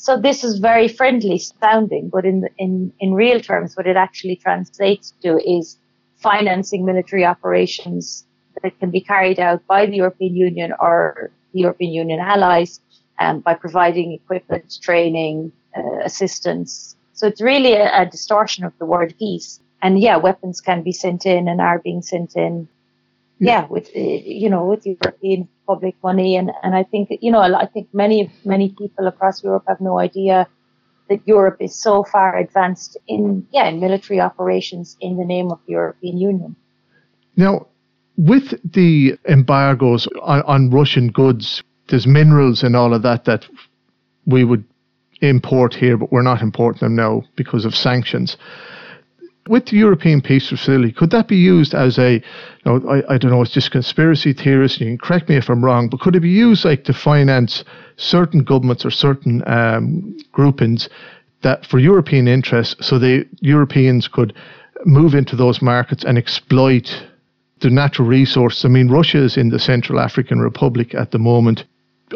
So 0.00 0.16
this 0.16 0.44
is 0.44 0.60
very 0.60 0.86
friendly 0.86 1.38
sounding, 1.38 2.08
but 2.08 2.24
in, 2.24 2.48
in, 2.56 2.92
in 3.00 3.14
real 3.14 3.40
terms, 3.40 3.76
what 3.76 3.88
it 3.88 3.96
actually 3.96 4.36
translates 4.36 5.12
to 5.22 5.38
is 5.38 5.76
financing 6.18 6.84
military 6.84 7.24
operations 7.24 8.24
that 8.62 8.78
can 8.78 8.92
be 8.92 9.00
carried 9.00 9.40
out 9.40 9.66
by 9.66 9.86
the 9.86 9.96
European 9.96 10.36
Union 10.36 10.72
or 10.78 11.32
the 11.52 11.60
European 11.62 11.92
Union 11.92 12.20
allies 12.20 12.80
um, 13.18 13.40
by 13.40 13.54
providing 13.54 14.12
equipment, 14.12 14.78
training, 14.80 15.50
uh, 15.76 15.98
assistance. 16.04 16.94
So 17.14 17.26
it's 17.26 17.40
really 17.40 17.72
a, 17.72 18.02
a, 18.02 18.06
distortion 18.06 18.62
of 18.64 18.72
the 18.78 18.86
word 18.86 19.16
peace. 19.18 19.58
And 19.82 19.98
yeah, 19.98 20.16
weapons 20.16 20.60
can 20.60 20.82
be 20.84 20.92
sent 20.92 21.26
in 21.26 21.48
and 21.48 21.60
are 21.60 21.80
being 21.80 22.02
sent 22.02 22.36
in. 22.36 22.68
Yeah, 23.40 23.62
yeah 23.62 23.66
with 23.66 23.88
uh, 23.96 23.98
you 23.98 24.48
know 24.48 24.64
with 24.64 24.86
European 24.86 25.48
public 25.68 25.94
money. 26.02 26.30
And, 26.36 26.50
and 26.62 26.74
I 26.74 26.82
think, 26.82 27.10
you 27.20 27.30
know, 27.30 27.40
I 27.40 27.66
think 27.66 27.88
many, 27.92 28.32
many 28.44 28.74
people 28.80 29.06
across 29.06 29.44
Europe 29.44 29.64
have 29.68 29.80
no 29.80 29.98
idea 29.98 30.48
that 31.08 31.20
Europe 31.26 31.58
is 31.60 31.80
so 31.80 32.02
far 32.02 32.36
advanced 32.36 32.96
in, 33.06 33.46
yeah, 33.52 33.66
in 33.68 33.78
military 33.78 34.20
operations 34.20 34.96
in 35.00 35.16
the 35.16 35.24
name 35.24 35.52
of 35.52 35.58
the 35.66 35.72
European 35.72 36.16
Union. 36.18 36.56
Now, 37.36 37.68
with 38.16 38.46
the 38.72 39.16
embargoes 39.28 40.08
on, 40.22 40.42
on 40.42 40.70
Russian 40.70 41.08
goods, 41.12 41.62
there's 41.88 42.06
minerals 42.06 42.62
and 42.62 42.74
all 42.74 42.92
of 42.94 43.02
that 43.02 43.24
that 43.26 43.46
we 44.26 44.44
would 44.44 44.64
import 45.20 45.74
here, 45.74 45.96
but 45.96 46.12
we're 46.12 46.22
not 46.22 46.42
importing 46.42 46.80
them 46.80 46.96
now 46.96 47.22
because 47.36 47.64
of 47.64 47.74
sanctions 47.74 48.36
with 49.48 49.66
the 49.66 49.76
European 49.76 50.20
Peace 50.20 50.48
Facility, 50.48 50.92
could 50.92 51.10
that 51.10 51.28
be 51.28 51.36
used 51.36 51.74
as 51.74 51.98
a, 51.98 52.14
you 52.14 52.20
know, 52.64 52.88
I, 52.88 53.14
I 53.14 53.18
don't 53.18 53.30
know, 53.30 53.42
it's 53.42 53.50
just 53.50 53.70
conspiracy 53.70 54.32
theorists, 54.32 54.80
you 54.80 54.86
can 54.86 54.98
correct 54.98 55.28
me 55.28 55.36
if 55.36 55.48
I'm 55.48 55.64
wrong, 55.64 55.88
but 55.88 56.00
could 56.00 56.16
it 56.16 56.20
be 56.20 56.28
used 56.28 56.64
like 56.64 56.84
to 56.84 56.92
finance 56.92 57.64
certain 57.96 58.44
governments 58.44 58.84
or 58.84 58.90
certain 58.90 59.42
um, 59.46 60.16
groupings 60.32 60.88
that 61.42 61.64
for 61.66 61.78
European 61.78 62.28
interests, 62.28 62.86
so 62.86 62.98
the 62.98 63.26
Europeans 63.40 64.08
could 64.08 64.34
move 64.84 65.14
into 65.14 65.36
those 65.36 65.62
markets 65.62 66.04
and 66.04 66.18
exploit 66.18 67.04
the 67.60 67.70
natural 67.70 68.06
resources. 68.06 68.64
I 68.64 68.68
mean, 68.68 68.88
Russia 68.88 69.18
is 69.18 69.36
in 69.36 69.50
the 69.50 69.58
Central 69.58 69.98
African 70.00 70.40
Republic 70.40 70.94
at 70.94 71.10
the 71.10 71.18
moment. 71.18 71.64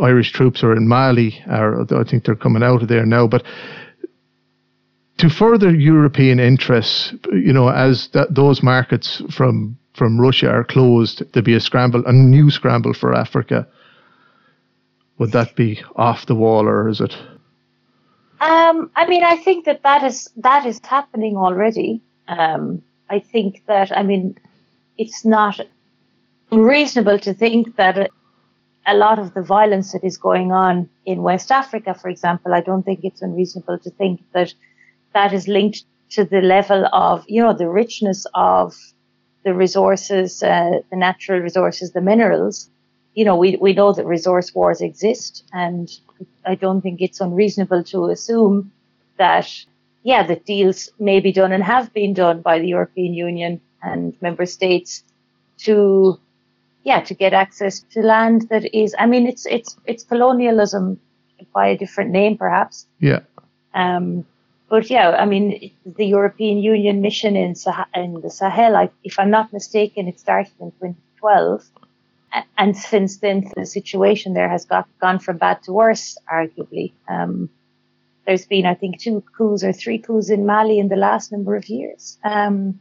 Irish 0.01 0.33
troops 0.33 0.63
are 0.63 0.75
in 0.75 0.89
Mali, 0.89 1.43
or 1.49 1.83
I 1.95 2.05
think 2.05 2.25
they're 2.25 2.35
coming 2.35 2.63
out 2.63 2.83
of 2.83 2.89
there 2.89 3.05
now. 3.05 3.27
But 3.27 3.43
to 5.23 5.31
further 5.31 5.71
European 5.73 6.41
interests, 6.41 7.15
you 7.33 7.53
know, 7.53 7.69
as 7.69 8.09
those 8.29 8.61
markets 8.61 9.23
from 9.31 9.79
from 9.95 10.21
Russia 10.21 10.51
are 10.51 10.65
closed, 10.65 11.23
there'd 11.33 11.45
be 11.45 11.55
a 11.55 11.61
scramble, 11.61 12.05
a 12.07 12.13
new 12.13 12.51
scramble 12.51 12.93
for 12.93 13.15
Africa. 13.15 13.69
Would 15.19 15.31
that 15.31 15.55
be 15.55 15.81
off 15.95 16.27
the 16.27 16.35
wall, 16.35 16.67
or 16.67 16.89
is 16.89 17.01
it? 17.01 17.17
Um, 18.41 18.91
I 18.97 19.07
mean, 19.07 19.23
I 19.23 19.37
think 19.37 19.65
that 19.67 19.85
that 19.85 20.03
is 20.03 20.29
that 20.39 20.67
is 20.67 20.81
happening 20.83 21.37
already. 21.37 22.01
Um, 22.27 22.83
I 23.09 23.21
think 23.21 23.63
that 23.67 23.97
I 23.97 24.03
mean, 24.03 24.37
it's 24.99 25.25
not 25.25 25.61
reasonable 26.51 27.21
to 27.21 27.33
think 27.33 27.77
that 27.77 28.11
a 28.87 28.95
lot 28.97 29.21
of 29.21 29.35
the 29.35 29.43
violence 29.43 29.93
that 29.93 30.03
is 30.03 30.17
going 30.17 30.51
on 30.51 30.89
in 31.07 31.23
West 31.23 31.53
Africa, 31.53 31.95
for 31.95 32.09
example, 32.09 32.53
I 32.53 32.61
don't 32.61 32.83
think 32.83 33.05
it's 33.05 33.23
unreasonable 33.23 33.79
to 33.79 33.91
think 33.91 34.21
that 34.33 34.53
that 35.15 35.33
is 35.33 35.49
linked 35.49 35.85
to 36.11 36.25
the 36.25 36.41
level 36.41 36.87
of, 36.93 37.25
you 37.27 37.43
know, 37.43 37.53
the 37.53 37.69
richness 37.69 38.27
of 38.35 38.75
the 39.45 39.55
resources, 39.55 40.43
uh, 40.43 40.81
the 40.91 40.97
natural 40.97 41.41
resources, 41.41 41.93
the 41.93 42.01
minerals. 42.01 42.69
You 43.15 43.25
know, 43.25 43.37
we, 43.37 43.57
we 43.57 43.73
know 43.73 43.93
that 43.93 44.07
resource 44.07 44.55
wars 44.55 44.81
exist, 44.81 45.45
and 45.53 45.91
I 46.47 46.55
don't 46.55 46.81
think 46.81 47.01
it's 47.01 47.21
unreasonable 47.21 47.85
to 47.85 48.07
assume 48.07 48.73
that, 49.19 49.49
yeah, 50.03 50.23
that 50.27 50.47
deals 50.47 50.91
may 50.99 51.21
be 51.21 51.33
done 51.33 51.53
and 51.53 51.63
have 51.63 51.93
been 51.93 52.15
done 52.15 52.41
by 52.41 52.59
the 52.59 52.69
European 52.69 53.15
Union 53.15 53.61
and 53.83 54.15
member 54.23 54.47
states 54.47 55.05
to, 55.59 56.19
yeah, 56.85 57.01
to 57.01 57.15
get 57.15 57.33
access 57.33 57.81
to 57.91 58.01
land 58.01 58.49
that 58.49 58.75
is, 58.75 58.95
I 58.99 59.07
mean, 59.07 59.27
it's, 59.27 59.45
it's, 59.47 59.77
it's 59.85 60.05
colonialism 60.05 60.99
by 61.53 61.69
a 61.69 61.77
different 61.77 62.11
name, 62.11 62.39
perhaps. 62.39 62.87
Yeah. 62.99 63.21
Um, 63.75 64.25
but 64.73 64.89
yeah, 64.89 65.11
I 65.11 65.27
mean, 65.27 65.71
the 65.85 66.07
European 66.07 66.57
Union 66.57 67.03
mission 67.03 67.37
in, 67.37 67.55
Sah- 67.55 67.85
in 67.95 68.23
the 68.23 68.31
Sahel, 68.31 68.75
I, 68.75 68.89
if 69.05 69.19
I'm 69.19 69.29
not 69.29 69.53
mistaken, 69.53 70.09
it 70.09 70.19
started 70.19 70.55
in 70.61 70.71
2012. 70.81 71.63
And 72.57 72.75
since 72.75 73.19
then, 73.19 73.53
the 73.55 73.67
situation 73.67 74.33
there 74.33 74.49
has 74.49 74.65
got, 74.65 74.89
gone 74.99 75.19
from 75.19 75.37
bad 75.37 75.63
to 75.65 75.75
worse, 75.75 76.17
arguably. 76.27 76.93
Um, 77.07 77.51
there's 78.27 78.47
been, 78.47 78.65
I 78.65 78.73
think, 78.73 78.99
two 78.99 79.23
coups 79.37 79.63
or 79.63 79.75
three 79.75 79.99
coups 79.99 80.31
in 80.31 80.47
Mali 80.47 80.79
in 80.79 80.89
the 80.89 80.97
last 80.97 81.33
number 81.33 81.55
of 81.55 81.69
years. 81.69 82.17
Um, 82.25 82.81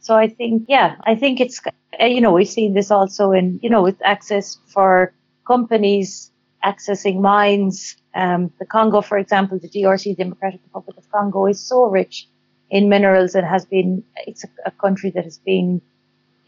so 0.00 0.14
I 0.14 0.28
think, 0.28 0.66
yeah, 0.68 0.96
I 1.04 1.14
think 1.14 1.40
it's, 1.40 1.58
you 2.00 2.20
know, 2.20 2.34
we've 2.34 2.46
seen 2.46 2.74
this 2.74 2.90
also 2.90 3.32
in, 3.32 3.60
you 3.62 3.70
know, 3.70 3.82
with 3.82 3.96
access 4.04 4.58
for 4.66 5.14
companies 5.46 6.30
accessing 6.62 7.22
mines. 7.22 7.96
Um, 8.14 8.52
the 8.58 8.66
Congo, 8.66 9.00
for 9.00 9.18
example, 9.18 9.58
the 9.58 9.68
DRC, 9.68 10.16
Democratic 10.16 10.60
Republic 10.66 10.96
of 10.96 11.10
Congo, 11.10 11.46
is 11.46 11.60
so 11.60 11.86
rich 11.86 12.28
in 12.70 12.88
minerals 12.88 13.34
and 13.34 13.46
has 13.46 13.64
been, 13.64 14.04
it's 14.26 14.44
a, 14.44 14.48
a 14.66 14.70
country 14.70 15.10
that 15.10 15.24
has 15.24 15.38
been 15.38 15.80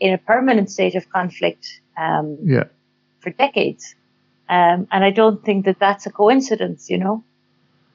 in 0.01 0.15
a 0.15 0.19
permanent 0.19 0.71
state 0.71 0.95
of 0.95 1.09
conflict 1.11 1.81
um, 1.97 2.39
yeah. 2.43 2.65
for 3.21 3.31
decades. 3.31 3.95
Um, 4.49 4.87
and 4.93 5.05
I 5.05 5.11
don't 5.11 5.45
think 5.45 5.65
that 5.65 5.79
that's 5.81 6.07
a 6.07 6.11
coincidence, 6.11 6.89
you 6.89 6.99
know. 6.99 7.25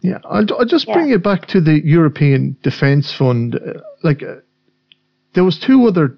Yeah, 0.01 0.17
I'll, 0.25 0.45
I'll 0.57 0.65
just 0.65 0.87
yeah. 0.87 0.95
bring 0.95 1.11
it 1.11 1.23
back 1.23 1.47
to 1.47 1.61
the 1.61 1.79
European 1.85 2.57
Defence 2.63 3.13
Fund. 3.13 3.55
Uh, 3.55 3.81
like, 4.03 4.23
uh, 4.23 4.37
there 5.33 5.43
was 5.43 5.59
two 5.59 5.87
other 5.87 6.17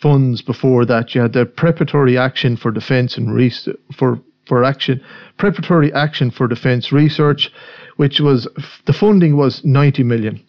funds 0.00 0.42
before 0.42 0.84
that. 0.84 1.14
You 1.14 1.22
had 1.22 1.32
the 1.32 1.46
preparatory 1.46 2.16
action 2.18 2.56
for 2.56 2.70
defence 2.70 3.16
and 3.16 3.34
re- 3.34 3.52
for 3.96 4.20
for 4.48 4.64
action, 4.64 5.00
preparatory 5.36 5.92
action 5.92 6.30
for 6.30 6.48
defence 6.48 6.90
research, 6.90 7.52
which 7.96 8.20
was 8.20 8.48
the 8.86 8.92
funding 8.92 9.36
was 9.36 9.62
90 9.64 10.02
million. 10.02 10.40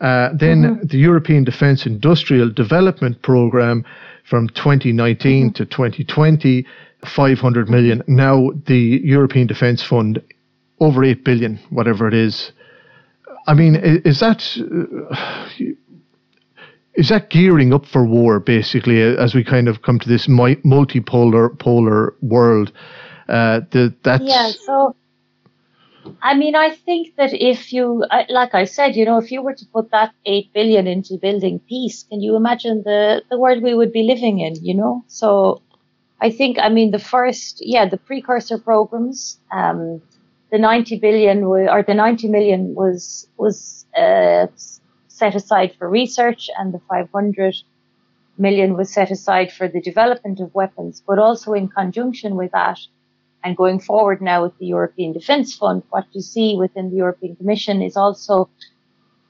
Uh, 0.00 0.30
then 0.34 0.62
mm-hmm. 0.62 0.86
the 0.86 0.96
European 0.96 1.44
Defence 1.44 1.84
Industrial 1.84 2.50
Development 2.50 3.20
Programme 3.22 3.84
from 4.24 4.48
2019 4.48 5.48
mm-hmm. 5.48 5.52
to 5.52 5.66
2020, 5.66 6.66
500 7.04 7.68
million. 7.68 8.02
Now 8.06 8.50
the 8.66 9.00
European 9.04 9.46
Defence 9.46 9.82
Fund, 9.82 10.22
over 10.80 11.04
8 11.04 11.24
billion, 11.24 11.58
whatever 11.68 12.08
it 12.08 12.14
is. 12.14 12.52
I 13.46 13.54
mean, 13.54 13.76
is, 13.76 14.20
that. 14.20 14.42
Is 16.94 17.08
that 17.08 17.30
gearing 17.30 17.72
up 17.72 17.86
for 17.86 18.04
war 18.04 18.40
basically 18.40 19.00
as 19.00 19.34
we 19.34 19.44
kind 19.44 19.68
of 19.68 19.82
come 19.82 19.98
to 20.00 20.08
this 20.08 20.26
multipolar 20.26 21.58
polar 21.58 22.14
world 22.20 22.72
uh, 23.30 24.18
yeah. 24.20 24.50
So, 24.50 24.96
I 26.22 26.34
mean, 26.34 26.54
I 26.54 26.70
think 26.70 27.16
that 27.16 27.32
if 27.32 27.72
you, 27.72 28.04
like 28.28 28.54
I 28.54 28.64
said, 28.64 28.96
you 28.96 29.04
know, 29.04 29.18
if 29.18 29.30
you 29.30 29.42
were 29.42 29.54
to 29.54 29.66
put 29.66 29.90
that 29.90 30.12
eight 30.26 30.52
billion 30.52 30.86
into 30.86 31.18
building 31.18 31.60
peace, 31.68 32.04
can 32.04 32.20
you 32.20 32.36
imagine 32.36 32.82
the 32.84 33.22
the 33.30 33.38
world 33.38 33.62
we 33.62 33.74
would 33.74 33.92
be 33.92 34.02
living 34.02 34.40
in? 34.40 34.54
You 34.64 34.74
know, 34.74 35.04
so 35.06 35.62
I 36.20 36.30
think, 36.30 36.58
I 36.58 36.68
mean, 36.68 36.90
the 36.90 36.98
first, 36.98 37.62
yeah, 37.64 37.88
the 37.88 37.96
precursor 37.96 38.58
programs, 38.58 39.38
um, 39.52 40.02
the 40.50 40.58
90 40.58 40.98
billion 40.98 41.44
or 41.44 41.82
the 41.82 41.94
90 41.94 42.28
million 42.28 42.74
was 42.74 43.28
was 43.38 43.86
uh, 43.96 44.46
set 45.08 45.34
aside 45.34 45.74
for 45.78 45.88
research, 45.88 46.50
and 46.58 46.74
the 46.74 46.80
500 46.88 47.54
million 48.36 48.76
was 48.76 48.92
set 48.92 49.10
aside 49.10 49.52
for 49.52 49.68
the 49.68 49.80
development 49.80 50.40
of 50.40 50.54
weapons. 50.54 51.02
But 51.06 51.18
also 51.18 51.52
in 51.52 51.68
conjunction 51.68 52.36
with 52.36 52.52
that, 52.52 52.78
And 53.42 53.56
going 53.56 53.80
forward 53.80 54.20
now 54.20 54.42
with 54.42 54.56
the 54.58 54.66
European 54.66 55.12
Defence 55.12 55.56
Fund, 55.56 55.82
what 55.90 56.06
you 56.12 56.20
see 56.20 56.56
within 56.56 56.90
the 56.90 56.96
European 56.96 57.36
Commission 57.36 57.82
is 57.82 57.96
also 57.96 58.50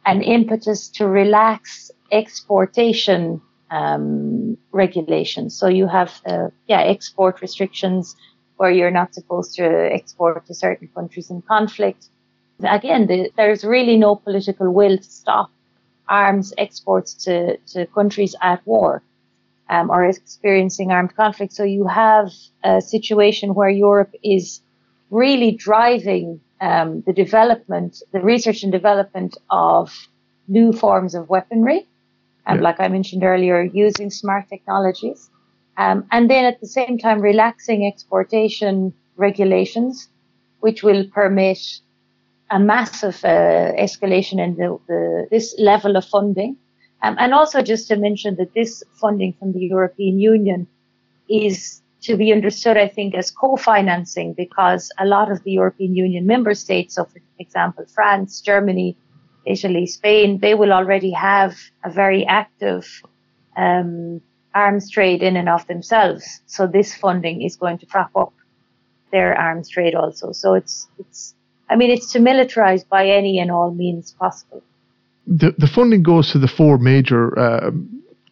an 0.04 0.22
impetus 0.22 0.88
to 0.88 1.06
relax 1.06 1.90
exportation 2.10 3.40
um, 3.70 4.56
regulations. 4.72 5.56
So 5.56 5.68
you 5.68 5.86
have, 5.86 6.20
uh, 6.26 6.48
yeah, 6.66 6.80
export 6.80 7.40
restrictions 7.40 8.16
where 8.56 8.70
you're 8.70 8.90
not 8.90 9.14
supposed 9.14 9.54
to 9.56 9.64
export 9.92 10.44
to 10.46 10.54
certain 10.54 10.88
countries 10.94 11.30
in 11.30 11.42
conflict. 11.42 12.06
Again, 12.62 13.06
the, 13.06 13.30
there's 13.36 13.64
really 13.64 13.96
no 13.96 14.16
political 14.16 14.72
will 14.72 14.98
to 14.98 15.04
stop 15.04 15.50
arms 16.08 16.52
exports 16.58 17.14
to, 17.14 17.56
to 17.58 17.86
countries 17.86 18.34
at 18.42 18.66
war 18.66 19.02
um, 19.70 19.88
or 19.88 20.04
experiencing 20.04 20.90
armed 20.90 21.14
conflict. 21.16 21.52
So 21.52 21.64
you 21.64 21.86
have 21.86 22.28
a 22.64 22.80
situation 22.80 23.54
where 23.54 23.70
Europe 23.70 24.12
is 24.22 24.60
really 25.10 25.52
driving 25.52 26.40
um, 26.60 27.02
the 27.06 27.12
development, 27.12 28.02
the 28.12 28.20
research 28.20 28.62
and 28.64 28.72
development 28.72 29.38
of 29.48 30.08
new 30.48 30.72
forms 30.72 31.14
of 31.14 31.28
weaponry. 31.28 31.86
And 32.46 32.58
yeah. 32.58 32.64
Like 32.64 32.80
I 32.80 32.88
mentioned 32.88 33.22
earlier, 33.22 33.62
using 33.62 34.10
smart 34.10 34.48
technologies. 34.48 35.30
Um, 35.76 36.04
and 36.10 36.28
then 36.28 36.44
at 36.44 36.60
the 36.60 36.66
same 36.66 36.98
time, 36.98 37.20
relaxing 37.20 37.86
exportation 37.86 38.92
regulations, 39.16 40.08
which 40.58 40.82
will 40.82 41.04
permit 41.08 41.60
a 42.50 42.58
massive 42.58 43.24
uh, 43.24 43.72
escalation 43.78 44.40
in 44.44 44.56
the, 44.56 44.78
the, 44.88 45.28
this 45.30 45.54
level 45.58 45.96
of 45.96 46.04
funding. 46.04 46.56
Um, 47.02 47.16
and 47.19 47.33
also 47.33 47.62
just 47.62 47.88
to 47.88 47.97
mention 47.97 48.37
that 48.37 48.52
this 48.54 48.83
funding 49.00 49.33
from 49.38 49.52
the 49.52 49.61
European 49.61 50.19
Union 50.19 50.66
is 51.28 51.80
to 52.02 52.16
be 52.16 52.33
understood, 52.33 52.76
I 52.76 52.88
think, 52.88 53.14
as 53.14 53.30
co-financing 53.30 54.35
because 54.35 54.90
a 54.99 55.07
lot 55.07 55.30
of 55.30 55.42
the 55.45 55.52
European 55.52 55.95
Union 55.95 56.26
member 56.26 56.54
states, 56.54 56.95
so 56.95 57.04
for 57.04 57.21
example, 57.38 57.85
France, 57.95 58.40
Germany, 58.40 58.97
Italy, 59.47 59.87
Spain, 59.87 60.38
they 60.38 60.54
will 60.54 60.73
already 60.73 61.11
have 61.12 61.59
a 61.85 61.90
very 61.90 62.26
active 62.26 63.02
um, 63.57 64.21
arms 64.54 64.90
trade 64.90 65.23
in 65.23 65.37
and 65.37 65.49
of 65.49 65.66
themselves. 65.66 66.40
So 66.47 66.66
this 66.66 66.95
funding 66.95 67.42
is 67.42 67.57
going 67.57 67.78
to 67.78 67.87
prop 67.87 68.11
up 68.16 68.33
their 69.12 69.37
arms 69.38 69.69
trade 69.69 69.95
also. 69.95 70.33
So 70.33 70.54
it's 70.54 70.88
it's 70.99 71.35
I 71.69 71.76
mean 71.76 71.90
it's 71.90 72.12
to 72.12 72.19
militarize 72.19 72.88
by 72.88 73.07
any 73.07 73.38
and 73.38 73.50
all 73.50 73.73
means 73.73 74.12
possible. 74.12 74.62
The 75.30 75.54
the 75.56 75.66
funding 75.66 76.02
goes 76.02 76.32
to 76.32 76.38
the 76.38 76.49
four 76.49 76.76
major 76.76 77.38
uh, 77.38 77.70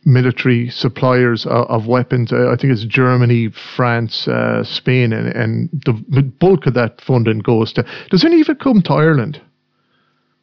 military 0.05 0.69
suppliers 0.71 1.47
of, 1.47 1.67
of 1.71 1.87
weapons. 1.87 2.33
Uh, 2.33 2.51
I 2.51 2.57
think 2.57 2.73
it's 2.73 2.85
Germany, 2.85 3.51
France, 3.77 4.27
uh, 4.27 4.65
Spain, 4.65 5.13
and, 5.13 5.29
and 5.29 5.69
the 5.85 6.23
bulk 6.23 6.67
of 6.67 6.75
that 6.75 7.01
funding 7.01 7.39
goes 7.39 7.73
to. 7.75 7.85
Does 8.11 8.25
any 8.25 8.41
of 8.41 8.49
it 8.49 8.59
come 8.59 8.83
to 8.83 8.93
Ireland? 8.93 9.41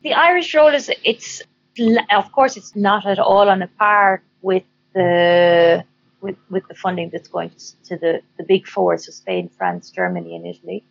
The 0.03 0.13
Irish 0.13 0.53
role 0.55 0.74
is 0.74 0.89
it's 1.03 1.41
of 2.12 2.31
course 2.31 2.55
it's 2.55 2.75
not 2.75 3.05
at 3.05 3.19
all 3.19 3.50
on 3.50 3.62
a 3.62 3.67
par 3.67 4.24
with 4.41 4.63
the 4.93 5.83
with 6.21 6.38
with 6.50 6.67
the 6.67 6.75
funding 6.75 7.09
that's 7.12 7.27
going 7.27 7.51
to, 7.85 7.97
the 7.97 8.21
the 8.38 8.43
big 8.43 8.67
four, 8.67 8.97
so 8.97 9.12
Spain, 9.12 9.50
France, 9.57 9.89
Germany, 9.89 10.35
and 10.35 10.45
Italy. 10.45 10.85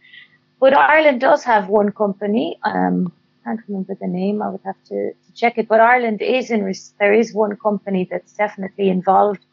But 0.61 0.77
Ireland 0.77 1.21
does 1.21 1.45
have 1.45 1.69
one 1.69 1.93
company. 1.93 2.59
Um, 2.65 3.13
can't 3.45 3.61
remember 3.69 3.95
the 4.01 4.07
name. 4.07 4.43
I 4.43 4.49
would 4.51 4.63
have 4.65 4.83
to, 4.89 5.13
to 5.13 5.33
check 5.35 5.59
it. 5.59 5.69
But 5.69 5.81
Ireland 5.81 6.23
is 6.23 6.51
in. 6.51 6.73
There 6.99 7.13
is 7.13 7.35
one 7.35 7.57
company 7.57 8.09
that's 8.11 8.33
definitely 8.33 8.89
involved, 8.89 9.45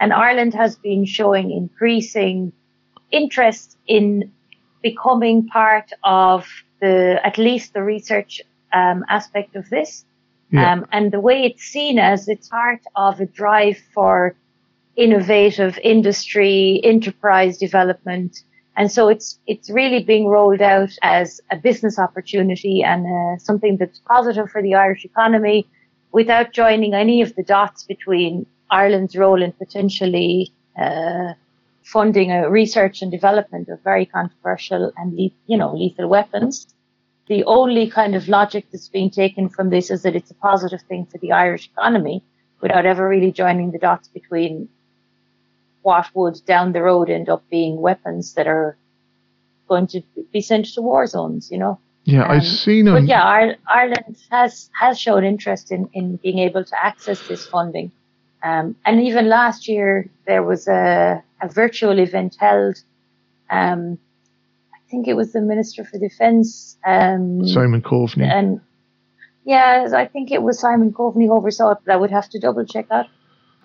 and 0.00 0.12
Ireland 0.12 0.54
has 0.54 0.76
been 0.76 1.04
showing 1.04 1.50
increasing 1.50 2.52
interest 3.10 3.76
in 3.86 4.32
becoming 4.82 5.48
part 5.48 5.90
of 6.04 6.46
the 6.80 7.20
at 7.24 7.38
least 7.38 7.74
the 7.74 7.82
research 7.82 8.40
um, 8.72 9.04
aspect 9.08 9.56
of 9.56 9.68
this. 9.70 10.04
Yeah. 10.50 10.72
Um, 10.72 10.86
and 10.92 11.12
the 11.12 11.20
way 11.20 11.44
it's 11.44 11.62
seen 11.62 11.98
as 11.98 12.28
it's 12.28 12.48
part 12.48 12.80
of 12.96 13.20
a 13.20 13.26
drive 13.26 13.78
for 13.92 14.34
innovative 14.96 15.78
industry, 15.82 16.80
enterprise 16.82 17.58
development. 17.58 18.42
And 18.78 18.92
so 18.92 19.08
it's, 19.08 19.40
it's 19.48 19.68
really 19.68 20.04
being 20.04 20.28
rolled 20.28 20.62
out 20.62 20.90
as 21.02 21.40
a 21.50 21.56
business 21.56 21.98
opportunity 21.98 22.84
and 22.84 23.04
uh, 23.06 23.38
something 23.38 23.76
that's 23.76 23.98
positive 23.98 24.48
for 24.50 24.62
the 24.62 24.76
Irish 24.76 25.04
economy 25.04 25.66
without 26.12 26.52
joining 26.52 26.94
any 26.94 27.20
of 27.20 27.34
the 27.34 27.42
dots 27.42 27.82
between 27.82 28.46
Ireland's 28.70 29.16
role 29.16 29.42
in 29.42 29.50
potentially 29.50 30.52
uh, 30.80 31.32
funding 31.82 32.30
a 32.30 32.48
research 32.48 33.02
and 33.02 33.10
development 33.10 33.68
of 33.68 33.82
very 33.82 34.06
controversial 34.06 34.92
and 34.96 35.12
le- 35.12 35.30
you 35.46 35.56
know 35.56 35.74
lethal 35.74 36.08
weapons. 36.08 36.72
The 37.26 37.42
only 37.44 37.90
kind 37.90 38.14
of 38.14 38.28
logic 38.28 38.66
that's 38.70 38.88
being 38.88 39.10
taken 39.10 39.48
from 39.48 39.70
this 39.70 39.90
is 39.90 40.02
that 40.02 40.14
it's 40.14 40.30
a 40.30 40.34
positive 40.34 40.82
thing 40.82 41.06
for 41.06 41.18
the 41.18 41.32
Irish 41.32 41.68
economy 41.72 42.22
without 42.60 42.86
ever 42.86 43.08
really 43.08 43.32
joining 43.32 43.72
the 43.72 43.78
dots 43.78 44.06
between 44.08 44.68
what 45.82 46.06
would 46.14 46.40
down 46.46 46.72
the 46.72 46.82
road 46.82 47.10
end 47.10 47.28
up 47.28 47.42
being 47.50 47.80
weapons 47.80 48.34
that 48.34 48.46
are 48.46 48.76
going 49.68 49.86
to 49.88 50.02
be 50.32 50.40
sent 50.40 50.66
to 50.74 50.82
war 50.82 51.06
zones, 51.06 51.50
you 51.50 51.58
know. 51.58 51.78
Yeah, 52.04 52.24
um, 52.24 52.30
I've 52.30 52.46
seen 52.46 52.86
them. 52.86 52.94
But 52.94 53.04
yeah, 53.04 53.54
Ireland 53.68 54.16
has, 54.30 54.70
has 54.78 54.98
shown 54.98 55.24
interest 55.24 55.70
in, 55.70 55.88
in 55.92 56.16
being 56.16 56.38
able 56.38 56.64
to 56.64 56.84
access 56.84 57.26
this 57.28 57.46
funding. 57.46 57.92
Um, 58.42 58.76
and 58.86 59.00
even 59.02 59.28
last 59.28 59.68
year, 59.68 60.08
there 60.26 60.42
was 60.42 60.68
a, 60.68 61.22
a 61.42 61.48
virtual 61.48 61.98
event 61.98 62.36
held 62.38 62.80
um, 63.50 63.98
I 64.72 64.90
think 64.90 65.08
it 65.08 65.14
was 65.14 65.32
the 65.32 65.40
Minister 65.40 65.84
for 65.84 65.98
Defence. 65.98 66.76
Um, 66.84 67.46
Simon 67.46 67.82
Coveney. 67.82 68.24
And 68.24 68.60
yeah, 69.44 69.88
I 69.94 70.06
think 70.06 70.30
it 70.30 70.42
was 70.42 70.58
Simon 70.58 70.92
Coveney 70.92 71.26
who 71.26 71.36
oversaw 71.36 71.72
it, 71.72 71.78
but 71.84 71.92
I 71.92 71.96
would 71.96 72.10
have 72.10 72.28
to 72.30 72.38
double 72.38 72.64
check 72.64 72.88
that. 72.88 73.08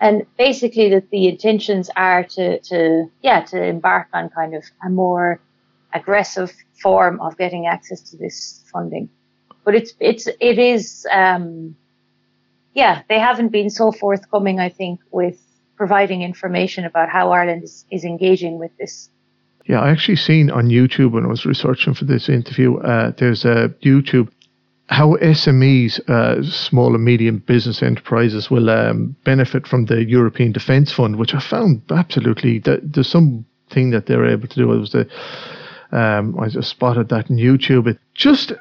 And 0.04 0.26
basically, 0.38 0.89
that 0.89 1.12
the 1.12 1.30
intentions 1.30 1.89
are 1.96 2.26
to, 2.36 2.60
to 2.60 3.06
yeah 3.22 3.39
to 3.46 3.63
embark 3.63 4.08
on 4.12 4.30
kind 4.30 4.54
of 4.54 4.66
a 4.86 4.89
more 4.89 5.39
aggressive 5.94 6.52
form 6.82 7.22
of 7.22 7.38
getting 7.38 7.68
access 7.68 8.02
to 8.12 8.18
this 8.18 8.62
funding. 8.74 9.08
But 9.63 9.76
it's 9.76 9.94
it's 10.02 10.28
it 10.28 10.60
is 10.60 11.08
um, 11.10 11.78
yeah 12.74 13.04
they 13.08 13.18
haven't 13.18 13.54
been 13.54 13.70
so 13.70 13.94
forthcoming 13.94 14.60
I 14.60 14.68
think 14.68 15.00
with 15.12 15.39
providing 15.78 16.22
information 16.22 16.84
about 16.84 17.08
how 17.08 17.32
Ireland 17.32 17.63
is, 17.63 17.86
is 17.89 18.04
engaging 18.04 18.60
with 18.60 18.76
this 18.78 19.10
yeah, 19.66 19.80
I 19.80 19.92
actually 19.92 20.18
seen 20.18 20.52
on 20.52 20.68
YouTube 20.68 21.12
when 21.13 21.24
I 21.24 21.30
was 21.30 21.46
researching 21.46 21.94
for 21.94 22.04
this 22.04 22.28
interview. 22.28 22.80
Uh, 22.80 23.13
there's 23.18 23.46
a 23.46 23.70
YouTube 23.82 24.30
how 24.88 25.15
SMEs, 25.17 26.00
uh, 26.10 26.43
small 26.43 26.93
and 26.93 27.04
medium 27.04 27.39
business 27.39 27.82
enterprises, 27.82 28.52
will 28.52 28.69
um, 28.69 29.15
benefit 29.24 29.65
from 29.65 29.86
the 29.86 30.04
European 30.04 30.52
Defence 30.52 30.91
Fund, 30.91 31.15
which 31.15 31.34
I 31.34 31.39
found 31.39 31.82
absolutely 31.89 32.60
that 32.60 32.93
there's 32.93 33.08
something 33.08 33.91
that 33.91 34.06
they're 34.06 34.28
able 34.28 34.48
to 34.48 34.56
do. 34.56 34.72
It 34.72 34.80
was 34.80 34.91
the 34.91 35.08
um, 35.91 36.38
I 36.39 36.50
just 36.50 36.69
spotted 36.69 37.10
that 37.10 37.30
on 37.30 37.38
YouTube. 37.38 37.88
It 37.88 38.00
just 38.13 38.52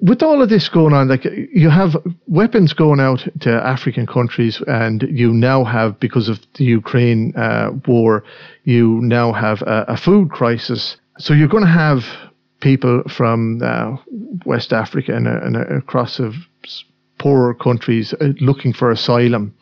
with 0.00 0.22
all 0.22 0.42
of 0.42 0.50
this 0.50 0.68
going 0.68 0.92
on, 0.92 1.08
like 1.08 1.24
you 1.24 1.70
have 1.70 1.96
weapons 2.26 2.72
going 2.72 3.00
out 3.00 3.26
to 3.40 3.50
African 3.50 4.06
countries, 4.06 4.60
and 4.66 5.02
you 5.08 5.32
now 5.32 5.64
have, 5.64 5.98
because 5.98 6.28
of 6.28 6.40
the 6.54 6.64
Ukraine 6.64 7.34
uh, 7.36 7.70
war, 7.86 8.22
you 8.64 9.00
now 9.02 9.32
have 9.32 9.62
a, 9.62 9.84
a, 9.88 9.96
food 9.96 10.30
crisis. 10.30 10.96
So 11.18 11.32
you're 11.32 11.48
going 11.48 11.64
to 11.64 11.70
have 11.70 12.04
people 12.64 13.02
from 13.08 13.62
uh, 13.62 13.96
West 14.44 14.72
Africa 14.72 15.14
and, 15.14 15.28
uh, 15.28 15.40
and 15.42 15.56
uh, 15.56 15.60
across 15.76 16.18
of 16.18 16.34
poorer 17.18 17.54
countries 17.54 18.12
uh, 18.14 18.32
looking 18.40 18.72
for 18.72 18.90
asylum 18.90 19.54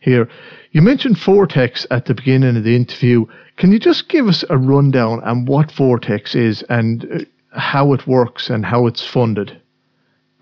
here. 0.00 0.28
You 0.72 0.82
mentioned 0.82 1.16
Vortex 1.18 1.86
at 1.90 2.04
the 2.04 2.14
beginning 2.14 2.56
of 2.56 2.64
the 2.64 2.76
interview. 2.76 3.24
Can 3.56 3.72
you 3.72 3.78
just 3.78 4.08
give 4.08 4.28
us 4.28 4.44
a 4.50 4.58
rundown 4.58 5.22
on 5.22 5.46
what 5.46 5.72
Vortex 5.72 6.34
is 6.34 6.62
and 6.68 7.04
uh, 7.04 7.58
how 7.58 7.94
it 7.94 8.06
works 8.06 8.50
and 8.50 8.66
how 8.66 8.86
it's 8.86 9.06
funded? 9.06 9.60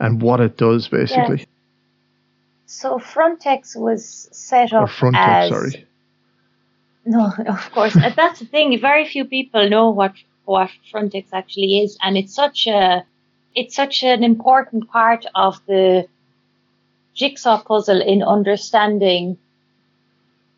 and 0.01 0.23
what 0.23 0.41
it 0.41 0.57
does 0.57 0.89
basically. 0.89 1.39
Yes. 1.39 1.47
So 2.67 2.99
Frontex 2.99 3.77
was 3.77 4.29
set 4.33 4.73
up 4.73 4.85
or 4.85 4.87
Frontex, 4.87 5.45
as, 5.45 5.49
sorry. 5.49 5.87
No, 7.05 7.33
of 7.47 7.71
course. 7.73 7.95
That's 7.95 8.41
the 8.41 8.47
thing. 8.47 8.79
Very 8.81 9.07
few 9.07 9.25
people 9.25 9.69
know 9.69 9.91
what 9.91 10.13
what 10.49 10.71
Frontex 10.91 11.27
actually 11.33 11.81
is, 11.81 11.99
and 12.03 12.17
it's 12.17 12.35
such 12.35 12.67
a 12.67 13.05
it's 13.55 13.75
such 13.75 14.03
an 14.03 14.25
important 14.25 14.89
part 14.89 15.27
of 15.35 15.61
the 15.67 16.09
jigsaw 17.15 17.61
puzzle 17.63 18.01
in 18.01 18.23
understanding 18.23 19.37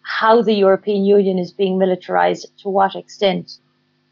how 0.02 0.42
the 0.42 0.54
European 0.54 1.04
Union 1.04 1.38
is 1.38 1.50
being 1.50 1.76
militarized 1.78 2.46
to 2.58 2.68
what 2.68 2.94
extent. 2.94 3.58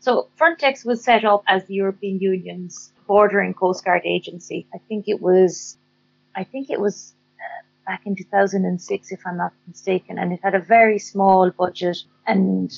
So 0.01 0.29
Frontex 0.39 0.85
was 0.85 1.05
set 1.05 1.25
up 1.25 1.43
as 1.47 1.65
the 1.67 1.75
European 1.75 2.19
Union's 2.19 2.93
border 3.07 3.41
and 3.41 3.57
coast 3.57 3.85
guard 3.85 4.03
agency. 4.05 4.67
I 4.75 4.79
think 4.89 5.05
it 5.07 5.21
was, 5.21 5.77
I 6.35 6.45
think 6.45 6.71
it 6.71 6.81
was 6.81 7.13
uh, 7.39 7.63
back 7.87 8.03
in 8.07 8.17
2006, 8.17 9.13
if 9.13 9.21
I'm 9.27 9.37
not 9.37 9.53
mistaken, 9.67 10.19
and 10.19 10.33
it 10.33 10.41
had 10.43 10.55
a 10.55 10.61
very 10.61 10.99
small 10.99 11.51
budget 11.51 11.99
and 12.27 12.71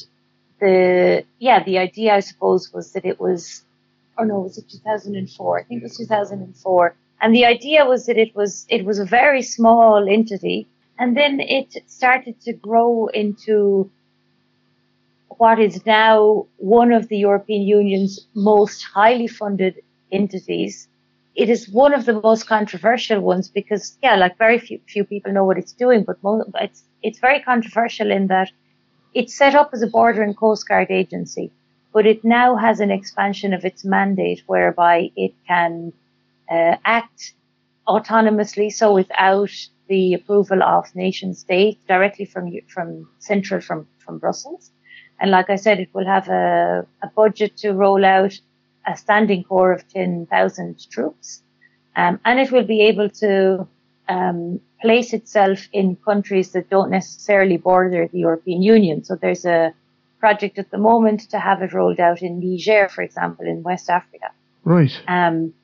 the 0.61 1.25
yeah, 1.39 1.63
the 1.65 1.79
idea 1.79 2.15
I 2.15 2.21
suppose 2.21 2.73
was 2.73 2.93
that 2.93 3.05
it 3.05 3.19
was, 3.21 3.65
or 4.17 4.27
no, 4.27 4.41
was 4.41 4.59
it 4.59 4.69
2004? 4.69 5.61
I 5.61 5.63
think 5.65 5.81
it 5.81 5.85
was 5.85 5.97
2004. 5.97 6.95
And 7.23 7.35
the 7.35 7.45
idea 7.45 7.85
was 7.85 8.07
that 8.07 8.17
it 8.17 8.35
was 8.35 8.67
it 8.69 8.85
was 8.85 8.99
a 8.99 9.05
very 9.05 9.43
small 9.43 10.09
entity, 10.09 10.69
and 10.99 11.17
then 11.17 11.41
it 11.41 11.77
started 11.87 12.41
to 12.43 12.53
grow 12.53 13.09
into 13.09 13.91
what 15.41 15.59
is 15.59 15.87
now 15.87 16.47
one 16.59 16.93
of 16.93 17.09
the 17.09 17.17
European 17.17 17.63
Union's 17.63 18.27
most 18.35 18.83
highly 18.83 19.27
funded 19.27 19.81
entities. 20.13 20.87
It 21.35 21.49
is 21.49 21.67
one 21.69 21.95
of 21.95 22.05
the 22.05 22.21
most 22.21 22.47
controversial 22.47 23.21
ones 23.21 23.49
because, 23.49 23.97
yeah, 24.03 24.17
like 24.17 24.37
very 24.37 24.59
few, 24.59 24.81
few 24.87 25.05
people 25.05 25.33
know 25.33 25.45
what 25.45 25.57
it's 25.57 25.73
doing, 25.73 26.05
but 26.05 26.19
it's, 26.57 26.83
it's 27.03 27.19
very 27.21 27.41
controversial 27.41 28.11
in 28.11 28.27
that 28.27 28.51
it's 29.15 29.37
set 29.37 29.55
up 29.55 29.71
as 29.73 29.83
a 29.83 29.87
border 29.87 30.23
and 30.23 30.37
coast 30.37 30.69
guard 30.69 30.91
agency, 30.91 31.51
but 31.93 32.07
it 32.07 32.25
now 32.25 32.57
has 32.57 32.81
an 32.81 32.91
expansion 32.91 33.53
of 33.53 33.65
its 33.65 33.85
mandate 33.85 34.43
whereby 34.47 35.11
it 35.17 35.33
can 35.47 35.93
uh, 36.51 36.77
act 36.85 37.33
autonomously, 37.89 38.73
so 38.73 38.95
without 38.95 39.51
the 39.89 40.15
approval 40.15 40.63
of 40.63 40.95
nation 40.95 41.35
states 41.35 41.83
directly 41.89 42.25
from 42.25 42.53
from 42.69 43.09
central 43.19 43.61
from 43.61 43.87
from 43.99 44.19
Brussels. 44.19 44.71
And 45.21 45.31
like 45.31 45.51
I 45.51 45.57
said, 45.57 45.81
it 45.81 45.91
will 45.93 46.07
have 46.07 46.29
a, 46.29 46.87
a 47.03 47.09
budget 47.09 47.57
to 47.59 47.73
roll 47.73 48.05
out 48.05 48.33
a 48.87 48.97
standing 48.97 49.45
corps 49.45 49.73
of 49.73 49.87
10,000 49.89 50.91
troops. 50.91 51.43
Um, 51.95 52.19
and 52.25 52.41
it 52.41 52.51
will 52.51 52.65
be 52.65 52.81
able 52.83 53.11
to 53.11 53.69
um, 54.09 54.61
place 54.81 55.13
itself 55.13 55.69
in 55.73 55.97
countries 55.97 56.53
that 56.53 56.71
don't 56.71 56.91
necessarily 56.91 57.57
border 57.57 58.09
the 58.09 58.19
European 58.21 58.63
Union. 58.63 59.05
So 59.05 59.15
there's 59.15 59.45
a 59.45 59.75
project 60.19 60.59
at 60.59 60.71
the 60.71 60.79
moment 60.79 61.31
to 61.31 61.39
have 61.39 61.63
it 61.63 61.73
rolled 61.73 62.01
out 62.01 62.23
in 62.23 62.41
Niger, 62.41 62.89
for 62.89 63.03
example, 63.03 63.47
in 63.47 63.63
West 63.63 63.91
Africa. 63.91 64.31
Right. 64.65 64.93
Um, 65.09 65.55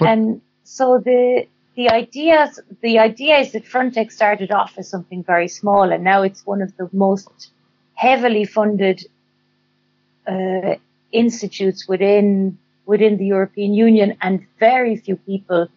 and 0.00 0.40
so 0.64 0.98
the 0.98 1.46
the 1.74 1.88
idea 1.90 2.50
the 2.82 2.98
idea 2.98 3.38
is 3.38 3.52
that 3.52 3.64
Frontex 3.64 4.12
started 4.12 4.50
off 4.50 4.74
as 4.76 4.88
something 4.88 5.22
very 5.22 5.48
small, 5.48 5.90
and 5.92 6.04
now 6.04 6.22
it's 6.22 6.44
one 6.44 6.60
of 6.60 6.76
the 6.76 6.88
most 6.92 7.50
heavily 7.94 8.44
funded 8.44 9.04
uh, 10.26 10.74
institutes 11.12 11.88
within 11.88 12.58
within 12.84 13.16
the 13.16 13.26
European 13.26 13.74
Union, 13.74 14.16
and 14.20 14.44
very 14.58 14.96
few 14.96 15.16
people 15.16 15.68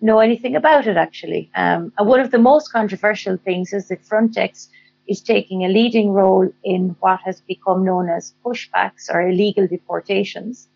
know 0.00 0.18
anything 0.18 0.56
about 0.56 0.86
it. 0.86 0.96
Actually, 0.96 1.50
um, 1.54 1.92
and 1.98 2.08
one 2.08 2.20
of 2.20 2.30
the 2.30 2.38
most 2.38 2.72
controversial 2.72 3.36
things 3.36 3.72
is 3.72 3.88
that 3.88 4.02
Frontex 4.04 4.68
is 5.06 5.20
taking 5.20 5.64
a 5.64 5.68
leading 5.68 6.10
role 6.10 6.50
in 6.62 6.96
what 7.00 7.20
has 7.24 7.40
become 7.42 7.84
known 7.84 8.08
as 8.08 8.34
pushbacks 8.44 9.12
or 9.12 9.28
illegal 9.28 9.66
deportations. 9.66 10.68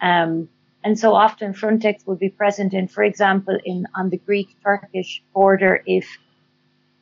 Um, 0.00 0.48
and 0.84 0.98
so 0.98 1.14
often 1.14 1.52
Frontex 1.52 2.06
will 2.06 2.16
be 2.16 2.28
present 2.28 2.74
in, 2.74 2.88
for 2.88 3.04
example, 3.04 3.58
in 3.64 3.86
on 3.94 4.10
the 4.10 4.16
Greek-Turkish 4.16 5.22
border 5.32 5.82
if 5.86 6.06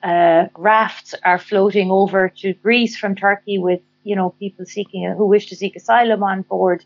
uh, 0.02 0.46
rafts 0.56 1.14
are 1.24 1.38
floating 1.38 1.90
over 1.90 2.28
to 2.28 2.54
Greece 2.54 2.96
from 2.96 3.14
Turkey 3.14 3.58
with, 3.58 3.80
you 4.04 4.16
know, 4.16 4.30
people 4.38 4.64
seeking 4.66 5.04
who 5.16 5.26
wish 5.26 5.46
to 5.48 5.56
seek 5.56 5.76
asylum 5.76 6.22
on 6.22 6.42
board. 6.42 6.84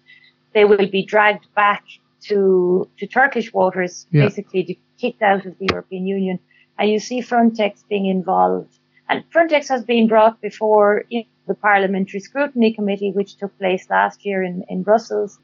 They 0.53 0.65
will 0.65 0.87
be 0.89 1.05
dragged 1.05 1.53
back 1.55 1.85
to 2.29 2.89
to 2.99 3.07
Turkish 3.07 3.53
waters, 3.53 4.07
yeah. 4.11 4.25
basically 4.25 4.79
kicked 4.99 5.23
out 5.23 5.47
of 5.47 5.59
the 5.59 5.67
European 5.71 6.07
Union. 6.07 6.39
And 6.79 6.91
you 6.91 6.99
see 6.99 7.21
Frontex 7.21 7.85
being 7.89 8.07
involved. 8.07 8.75
And 9.09 9.23
Frontex 9.31 9.69
has 9.69 9.85
been 9.85 10.09
brought 10.09 10.41
before 10.41 11.05
the 11.11 11.55
Parliamentary 11.55 12.21
Scrutiny 12.21 12.73
Committee, 12.73 13.13
which 13.13 13.37
took 13.37 13.57
place 13.59 13.89
last 13.91 14.25
year 14.25 14.43
in, 14.43 14.65
in 14.69 14.83
Brussels. 14.83 15.39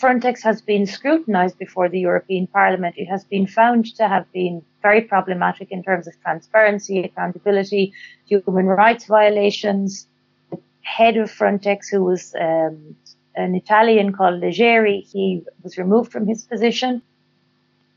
Frontex 0.00 0.42
has 0.42 0.60
been 0.60 0.86
scrutinised 0.86 1.58
before 1.58 1.88
the 1.88 2.00
European 2.00 2.46
Parliament. 2.46 2.94
It 2.98 3.06
has 3.06 3.24
been 3.24 3.46
found 3.46 3.94
to 3.96 4.08
have 4.08 4.30
been 4.32 4.62
very 4.82 5.02
problematic 5.02 5.70
in 5.70 5.82
terms 5.82 6.06
of 6.08 6.20
transparency, 6.20 7.00
accountability, 7.00 7.92
human 8.26 8.66
rights 8.66 9.04
violations. 9.06 10.06
The 10.50 10.58
head 10.82 11.16
of 11.16 11.30
Frontex, 11.30 11.90
who 11.90 12.02
was 12.02 12.34
um, 12.40 12.96
an 13.36 13.54
Italian 13.54 14.12
called 14.12 14.40
Leggeri, 14.40 15.02
he 15.02 15.42
was 15.62 15.78
removed 15.78 16.12
from 16.12 16.26
his 16.26 16.44
position. 16.44 17.02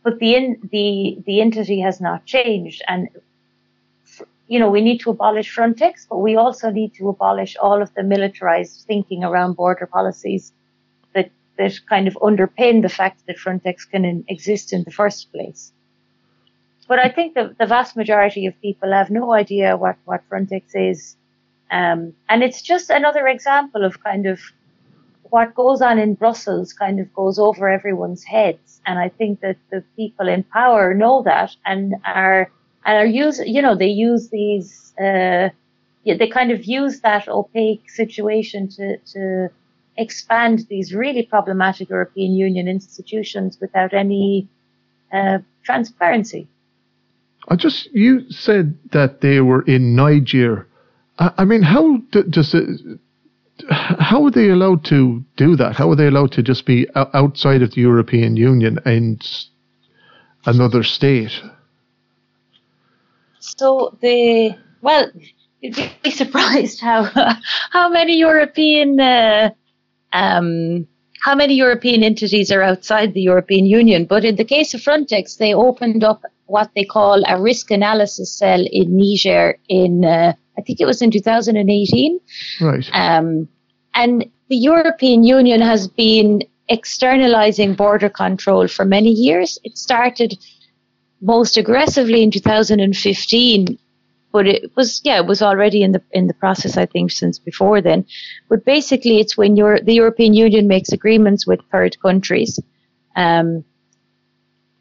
But 0.04 0.20
the 0.20 0.36
in, 0.36 0.70
the 0.72 1.18
the 1.26 1.42
entity 1.42 1.80
has 1.82 2.00
not 2.00 2.26
changed, 2.26 2.82
and 2.88 3.10
you 4.48 4.60
know 4.60 4.70
we 4.70 4.82
need 4.82 5.00
to 5.02 5.10
abolish 5.10 5.54
Frontex, 5.54 6.08
but 6.10 6.18
we 6.18 6.36
also 6.36 6.70
need 6.70 6.94
to 6.96 7.10
abolish 7.10 7.58
all 7.58 7.82
of 7.82 7.94
the 7.94 8.04
militarized 8.04 8.86
thinking 8.88 9.24
around 9.24 9.54
border 9.56 9.86
policies 9.86 10.54
that 11.14 11.30
that 11.58 11.80
kind 11.90 12.08
of 12.08 12.14
underpin 12.16 12.82
the 12.82 12.90
fact 12.90 13.26
that 13.28 13.38
Frontex 13.38 13.90
can 13.90 14.24
exist 14.30 14.72
in 14.72 14.84
the 14.84 14.92
first 14.92 15.32
place. 15.34 15.74
But 16.88 17.00
I 17.00 17.10
think 17.10 17.34
the, 17.34 17.54
the 17.60 17.66
vast 17.66 17.98
majority 17.98 18.46
of 18.46 18.60
people 18.62 18.94
have 18.94 19.10
no 19.10 19.34
idea 19.34 19.76
what, 19.76 19.98
what 20.06 20.22
Frontex 20.30 20.64
is. 20.74 21.18
Um, 21.70 22.14
and 22.30 22.44
it's 22.44 22.62
just 22.62 22.90
another 22.90 23.28
example 23.28 23.84
of 23.84 24.02
kind 24.02 24.26
of 24.26 24.40
what 25.30 25.56
goes 25.56 25.82
on 25.82 26.00
in 26.00 26.14
Brussels 26.14 26.74
kind 26.74 27.00
of 27.00 27.14
goes 27.14 27.40
over 27.40 27.70
everyone's 27.70 28.24
heads. 28.24 28.82
And 28.86 29.00
I 29.00 29.10
think 29.10 29.42
that 29.42 29.58
the 29.72 29.84
people 29.96 30.28
in 30.28 30.44
power 30.44 30.94
know 30.94 31.24
that 31.24 31.56
and 31.66 31.96
are, 32.06 32.52
and 32.86 32.98
are 32.98 33.06
use, 33.06 33.42
you 33.46 33.62
know, 33.62 33.76
they 33.76 33.88
use 33.88 34.30
these, 34.30 34.94
uh, 35.00 35.50
they 36.06 36.28
kind 36.28 36.52
of 36.52 36.66
use 36.66 37.02
that 37.02 37.28
opaque 37.28 37.90
situation 37.90 38.70
to, 38.70 38.98
to 39.14 39.50
expand 39.98 40.66
these 40.70 40.94
really 40.94 41.24
problematic 41.24 41.90
European 41.90 42.34
Union 42.34 42.68
institutions 42.68 43.58
without 43.60 43.94
any 43.94 44.48
uh, 45.12 45.40
transparency. 45.64 46.48
I 47.50 47.56
just 47.56 47.90
you 47.94 48.30
said 48.30 48.78
that 48.92 49.22
they 49.22 49.40
were 49.40 49.62
in 49.64 49.96
Niger. 49.96 50.68
I, 51.18 51.32
I 51.40 51.46
mean, 51.46 51.62
how 51.62 51.98
do, 52.12 52.24
does 52.24 52.54
it? 52.54 53.00
How 53.70 54.26
are 54.26 54.32
they 54.32 54.50
allowed 54.50 54.86
to 54.86 55.24
do 55.36 55.56
that? 55.56 55.76
How 55.76 55.90
are 55.92 55.96
they 55.96 56.08
allowed 56.08 56.32
to 56.34 56.44
just 56.44 56.66
be 56.66 56.88
outside 56.96 57.62
of 57.62 57.72
the 57.72 57.82
European 57.82 58.38
Union 58.38 58.80
and 58.86 59.22
another 60.46 60.84
state? 60.84 61.32
So 63.40 63.98
the 64.02 64.56
well, 64.82 65.10
you'd 65.62 65.92
be 66.04 66.12
surprised 66.12 66.82
how 66.82 67.04
how 67.72 67.90
many 67.90 68.18
European 68.18 69.00
uh, 69.00 69.50
um, 70.14 70.88
how 71.22 71.36
many 71.36 71.56
European 71.56 72.04
entities 72.04 72.52
are 72.52 72.62
outside 72.62 73.14
the 73.14 73.22
European 73.22 73.66
Union. 73.66 74.06
But 74.06 74.24
in 74.24 74.36
the 74.36 74.46
case 74.46 74.74
of 74.74 74.82
Frontex, 74.82 75.38
they 75.38 75.54
opened 75.54 76.04
up 76.04 76.22
what 76.48 76.72
they 76.76 76.84
call 76.84 77.24
a 77.28 77.40
risk 77.42 77.72
analysis 77.72 78.38
cell 78.38 78.66
in 78.72 78.98
Niger 78.98 79.58
in, 79.70 80.04
uh, 80.04 80.34
I 80.58 80.62
think 80.62 80.82
it 80.82 80.86
was 80.86 81.02
in 81.02 81.12
2018. 81.12 82.20
Right. 82.62 82.90
Um, 82.94 83.48
and 83.94 84.26
the 84.50 84.58
European 84.58 85.24
Union 85.24 85.62
has 85.62 85.88
been 85.88 86.44
externalizing 86.70 87.76
border 87.76 88.10
control 88.10 88.68
for 88.68 88.86
many 88.86 89.12
years. 89.12 89.60
It 89.64 89.78
started 89.78 90.38
most 91.22 91.58
aggressively 91.58 92.24
in 92.24 92.32
2015 92.32 93.78
but 94.32 94.46
it 94.46 94.72
was 94.76 95.02
yeah 95.04 95.18
it 95.18 95.26
was 95.26 95.42
already 95.42 95.82
in 95.82 95.94
the 95.94 96.02
in 96.12 96.28
the 96.28 96.34
process 96.34 96.78
I 96.78 96.86
think 96.86 97.12
since 97.12 97.40
before 97.40 97.82
then. 97.82 98.06
But 98.50 98.66
basically, 98.66 99.20
it's 99.20 99.38
when 99.38 99.56
you 99.56 99.80
the 99.82 99.96
European 99.96 100.34
Union 100.34 100.68
makes 100.68 100.92
agreements 100.92 101.48
with 101.48 101.60
third 101.72 102.00
countries. 102.02 102.60
Um, 103.16 103.64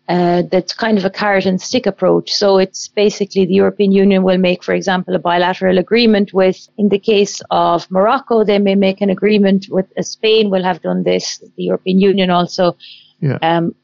uh, 0.09 0.42
that's 0.51 0.73
kind 0.73 0.99
of 0.99 1.05
a 1.05 1.11
carrot 1.11 1.47
and 1.47 1.61
stick 1.61 1.87
approach. 1.87 2.33
So 2.33 2.59
it's 2.59 2.88
basically 2.88 3.45
the 3.45 3.55
European 3.55 3.90
Union 3.90 4.23
will 4.23 4.38
make, 4.38 4.62
for 4.62 4.73
example, 4.73 5.16
a 5.16 5.19
bilateral 5.19 5.79
agreement 5.79 6.33
with, 6.33 6.69
in 6.79 6.88
the 6.90 6.99
case 6.99 7.42
of 7.51 7.90
Morocco, 7.90 8.45
they 8.45 8.59
may 8.59 8.77
make 8.77 9.01
an 9.01 9.11
agreement 9.11 9.66
with 9.69 9.87
uh, 9.99 10.03
Spain 10.03 10.49
will 10.51 10.62
have 10.62 10.81
done 10.83 11.03
this, 11.03 11.38
the 11.57 11.64
European 11.64 12.01
Union 12.01 12.31
also. 12.31 12.77
Yeah. 13.21 13.38
Um, 13.42 13.75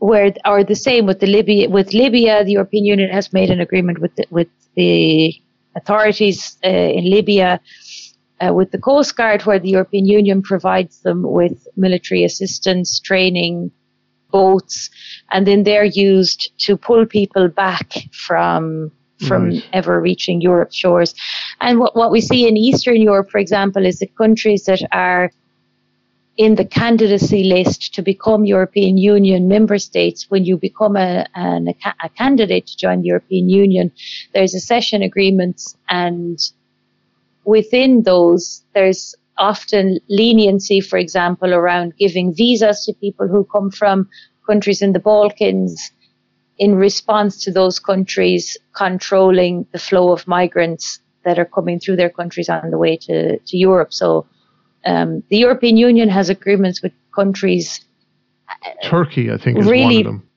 where, 0.00 0.32
or 0.44 0.62
the 0.62 0.76
same 0.76 1.06
with 1.06 1.18
the 1.20 1.26
Libya, 1.26 1.68
with 1.68 1.92
Libya, 1.92 2.44
the 2.44 2.52
European 2.52 2.84
Union 2.84 3.10
has 3.10 3.32
made 3.32 3.50
an 3.50 3.60
agreement 3.60 3.98
with, 3.98 4.14
the, 4.14 4.24
with 4.30 4.48
the 4.76 5.34
authorities 5.74 6.56
uh, 6.64 6.68
in 6.68 7.10
Libya 7.10 7.60
uh, 8.40 8.54
with 8.54 8.70
the 8.70 8.78
Coast 8.78 9.16
Guard, 9.16 9.42
where 9.42 9.58
the 9.58 9.70
European 9.70 10.06
Union 10.06 10.42
provides 10.42 11.00
them 11.00 11.22
with 11.22 11.66
military 11.76 12.24
assistance, 12.24 13.00
training, 13.00 13.72
boats, 14.30 14.90
and 15.30 15.46
then 15.46 15.64
they're 15.64 15.84
used 15.84 16.52
to 16.66 16.76
pull 16.76 17.06
people 17.06 17.48
back 17.48 17.92
from 18.12 18.90
from 19.26 19.50
right. 19.50 19.68
ever 19.72 20.00
reaching 20.00 20.40
Europe's 20.40 20.76
shores. 20.76 21.12
And 21.60 21.80
what, 21.80 21.96
what 21.96 22.12
we 22.12 22.20
see 22.20 22.46
in 22.46 22.56
Eastern 22.56 23.02
Europe, 23.02 23.30
for 23.30 23.38
example, 23.38 23.84
is 23.84 23.98
the 23.98 24.06
countries 24.06 24.64
that 24.66 24.80
are 24.92 25.32
in 26.36 26.54
the 26.54 26.64
candidacy 26.64 27.42
list 27.42 27.92
to 27.94 28.00
become 28.00 28.44
European 28.44 28.96
Union 28.96 29.48
member 29.48 29.76
states, 29.76 30.26
when 30.28 30.44
you 30.44 30.56
become 30.56 30.96
a, 30.96 31.26
an, 31.34 31.74
a 32.00 32.08
candidate 32.10 32.68
to 32.68 32.76
join 32.76 33.02
the 33.02 33.08
European 33.08 33.48
Union, 33.48 33.90
there's 34.34 34.54
accession 34.54 35.02
agreements 35.02 35.76
and 35.88 36.52
within 37.44 38.02
those, 38.04 38.62
there's 38.74 39.16
often 39.38 39.98
leniency, 40.08 40.80
for 40.80 40.98
example, 40.98 41.54
around 41.54 41.96
giving 41.98 42.34
visas 42.34 42.84
to 42.84 42.92
people 42.94 43.28
who 43.28 43.44
come 43.44 43.70
from 43.70 44.08
countries 44.46 44.82
in 44.82 44.92
the 44.92 44.98
Balkans 44.98 45.92
in 46.58 46.74
response 46.74 47.44
to 47.44 47.52
those 47.52 47.78
countries 47.78 48.56
controlling 48.74 49.66
the 49.72 49.78
flow 49.78 50.12
of 50.12 50.26
migrants 50.26 51.00
that 51.24 51.38
are 51.38 51.44
coming 51.44 51.78
through 51.78 51.96
their 51.96 52.10
countries 52.10 52.48
on 52.48 52.70
the 52.70 52.78
way 52.78 52.96
to, 52.96 53.38
to 53.38 53.56
Europe. 53.56 53.92
So 53.92 54.26
um, 54.84 55.22
the 55.30 55.38
European 55.38 55.76
Union 55.76 56.08
has 56.08 56.28
agreements 56.30 56.82
with 56.82 56.92
countries. 57.14 57.84
Turkey, 58.82 59.30
I 59.30 59.36
think, 59.36 59.58
is 59.58 59.66
really, 59.66 60.04
one 60.04 60.16
of 60.16 60.20
them. 60.20 60.28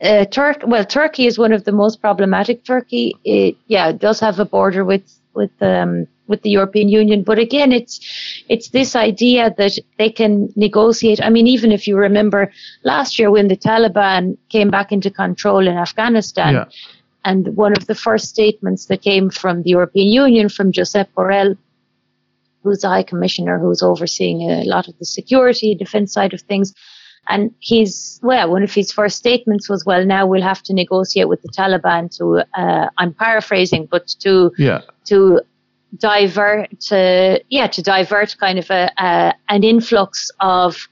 Uh, 0.00 0.24
Tur- 0.24 0.66
well, 0.66 0.84
Turkey 0.84 1.26
is 1.26 1.38
one 1.38 1.52
of 1.52 1.64
the 1.64 1.72
most 1.72 2.00
problematic. 2.00 2.64
Turkey, 2.64 3.14
it, 3.24 3.56
yeah, 3.66 3.92
does 3.92 4.20
have 4.20 4.38
a 4.40 4.44
border 4.44 4.84
with 4.84 5.02
with 5.36 5.62
um, 5.62 6.06
with 6.26 6.42
the 6.42 6.50
European 6.50 6.88
Union. 6.88 7.22
But 7.22 7.38
again, 7.38 7.70
it's 7.72 8.00
it's 8.48 8.70
this 8.70 8.96
idea 8.96 9.54
that 9.58 9.78
they 9.98 10.10
can 10.10 10.52
negotiate. 10.56 11.22
I 11.22 11.30
mean, 11.30 11.46
even 11.46 11.70
if 11.70 11.86
you 11.86 11.96
remember 11.96 12.50
last 12.82 13.18
year 13.18 13.30
when 13.30 13.48
the 13.48 13.56
Taliban 13.56 14.36
came 14.48 14.70
back 14.70 14.90
into 14.90 15.10
control 15.10 15.68
in 15.68 15.76
Afghanistan, 15.76 16.54
yeah. 16.54 16.64
and 17.24 17.54
one 17.56 17.72
of 17.76 17.86
the 17.86 17.94
first 17.94 18.28
statements 18.28 18.86
that 18.86 19.02
came 19.02 19.30
from 19.30 19.62
the 19.62 19.70
European 19.70 20.08
Union 20.08 20.48
from 20.48 20.72
Josep 20.72 21.08
Borrell, 21.16 21.56
who's 22.62 22.80
the 22.80 22.88
High 22.88 23.04
Commissioner 23.04 23.58
who's 23.58 23.82
overseeing 23.82 24.42
a 24.50 24.64
lot 24.64 24.88
of 24.88 24.98
the 24.98 25.04
security 25.04 25.74
defense 25.74 26.12
side 26.12 26.34
of 26.34 26.40
things. 26.40 26.74
And 27.28 27.52
he's, 27.58 28.20
well, 28.22 28.50
one 28.50 28.62
of 28.62 28.72
his 28.72 28.92
first 28.92 29.16
statements 29.16 29.68
was, 29.68 29.84
well, 29.84 30.04
now 30.04 30.26
we'll 30.26 30.42
have 30.42 30.62
to 30.64 30.74
negotiate 30.74 31.28
with 31.28 31.42
the 31.42 31.48
Taliban 31.48 32.14
to, 32.18 32.44
uh, 32.60 32.88
I'm 32.98 33.12
paraphrasing, 33.14 33.86
but 33.90 34.06
to, 34.20 34.52
yeah. 34.58 34.82
to 35.06 35.40
divert 35.98 36.78
to 36.80 37.40
yeah 37.48 37.66
to 37.66 37.82
divert 37.82 38.36
kind 38.38 38.58
of 38.58 38.70
a, 38.70 38.90
a, 38.98 39.34
an 39.48 39.64
influx 39.64 40.30
of 40.40 40.88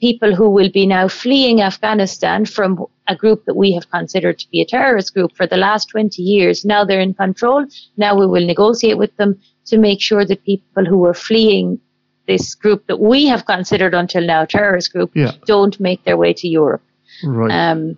people 0.00 0.34
who 0.34 0.50
will 0.50 0.70
be 0.70 0.86
now 0.86 1.06
fleeing 1.06 1.62
Afghanistan 1.62 2.44
from 2.44 2.84
a 3.08 3.14
group 3.14 3.44
that 3.44 3.54
we 3.54 3.72
have 3.72 3.88
considered 3.90 4.38
to 4.38 4.48
be 4.50 4.60
a 4.60 4.64
terrorist 4.64 5.14
group 5.14 5.30
for 5.36 5.46
the 5.46 5.56
last 5.56 5.86
20 5.90 6.20
years. 6.20 6.64
Now 6.64 6.84
they're 6.84 7.00
in 7.00 7.14
control. 7.14 7.64
Now 7.96 8.18
we 8.18 8.26
will 8.26 8.44
negotiate 8.44 8.98
with 8.98 9.16
them 9.16 9.40
to 9.66 9.78
make 9.78 10.00
sure 10.00 10.24
that 10.24 10.44
people 10.44 10.84
who 10.84 11.04
are 11.04 11.14
fleeing 11.14 11.80
this 12.26 12.54
group 12.54 12.86
that 12.86 13.00
we 13.00 13.26
have 13.26 13.46
considered 13.46 13.94
until 13.94 14.24
now 14.24 14.44
terrorist 14.44 14.92
group 14.92 15.10
yeah. 15.14 15.32
don't 15.46 15.78
make 15.80 16.02
their 16.04 16.16
way 16.16 16.32
to 16.32 16.48
Europe. 16.48 16.82
Right. 17.24 17.50
Um, 17.50 17.96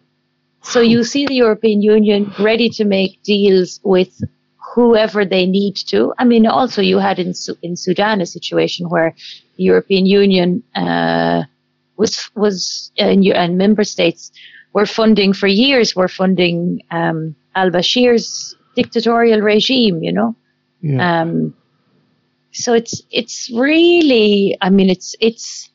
so 0.63 0.81
you 0.81 1.05
see 1.05 1.27
the 1.27 1.35
European 1.35 1.83
Union 1.83 2.33
ready 2.41 2.69
to 2.71 2.85
make 2.85 3.23
deals 3.23 3.81
with 3.85 4.23
whoever 4.75 5.25
they 5.25 5.47
need 5.47 5.77
to. 5.77 6.15
I 6.19 6.25
mean, 6.25 6.47
also 6.47 6.81
you 6.83 6.99
had 6.99 7.19
in 7.19 7.35
in 7.63 7.77
Sudan 7.77 8.21
a 8.21 8.27
situation 8.27 8.89
where 8.89 9.15
the 9.57 9.65
European 9.65 10.07
Union 10.07 10.63
uh, 10.75 11.45
was 11.97 12.31
was 12.35 12.91
uh, 12.99 13.05
and 13.05 13.59
member 13.59 13.85
states 13.85 14.33
were 14.73 14.87
funding 14.87 15.33
for 15.33 15.47
years 15.47 15.95
were 15.95 16.09
funding 16.09 16.83
um, 16.91 17.37
al 17.55 17.71
Bashir's 17.71 18.57
dictatorial 18.75 19.41
regime. 19.41 20.03
You 20.03 20.13
know. 20.13 20.37
Yeah. 20.81 21.21
Um, 21.23 21.55
so 22.55 22.73
it's 22.73 23.03
it's 23.11 23.51
really 23.55 24.57
I 24.61 24.71
mean 24.71 24.91
it's 24.91 25.15
it's 25.21 25.71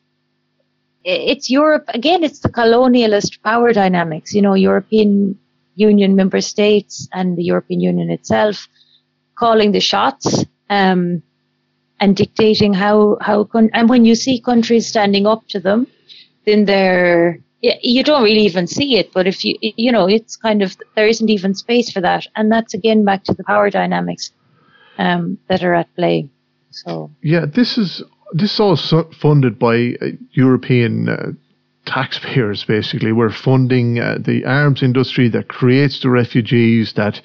it's 1.04 1.48
Europe 1.48 1.84
again 1.88 2.24
it's 2.24 2.40
the 2.40 2.48
colonialist 2.48 3.42
power 3.42 3.72
dynamics 3.72 4.34
you 4.34 4.42
know 4.42 4.54
European 4.54 5.38
Union 5.76 6.16
member 6.16 6.40
states 6.40 7.08
and 7.12 7.38
the 7.38 7.44
European 7.44 7.80
Union 7.80 8.10
itself 8.10 8.68
calling 9.40 9.72
the 9.72 9.80
shots 9.80 10.44
um, 10.68 11.22
and 12.00 12.16
dictating 12.16 12.72
how 12.74 13.16
how 13.20 13.44
con- 13.44 13.70
and 13.72 13.88
when 13.88 14.04
you 14.04 14.14
see 14.14 14.40
countries 14.40 14.86
standing 14.86 15.26
up 15.26 15.46
to 15.48 15.60
them, 15.60 15.86
then 16.46 16.64
they're 16.64 17.38
you 17.62 18.02
don't 18.02 18.22
really 18.22 18.46
even 18.50 18.66
see 18.66 18.96
it. 18.96 19.12
But 19.12 19.26
if 19.26 19.44
you 19.44 19.56
you 19.60 19.92
know 19.92 20.06
it's 20.06 20.36
kind 20.36 20.62
of 20.62 20.76
there 20.94 21.08
isn't 21.08 21.30
even 21.30 21.54
space 21.54 21.90
for 21.90 22.00
that, 22.00 22.26
and 22.36 22.50
that's 22.52 22.74
again 22.74 23.04
back 23.04 23.24
to 23.24 23.34
the 23.34 23.44
power 23.44 23.70
dynamics 23.70 24.32
um, 24.98 25.38
that 25.48 25.62
are 25.62 25.74
at 25.74 25.94
play. 25.94 26.28
So 26.70 27.10
yeah, 27.22 27.46
this 27.46 27.78
is 27.78 28.02
this 28.32 28.54
is 28.54 28.60
all 28.60 28.76
funded 29.12 29.58
by 29.58 29.96
uh, 30.00 30.06
European. 30.32 31.08
Uh, 31.08 31.32
taxpayers 31.86 32.62
basically 32.64 33.10
we're 33.10 33.32
funding 33.32 33.98
uh, 33.98 34.16
the 34.20 34.44
arms 34.44 34.82
industry 34.82 35.28
that 35.28 35.48
creates 35.48 35.98
the 36.00 36.10
refugees 36.10 36.92
that 36.92 37.20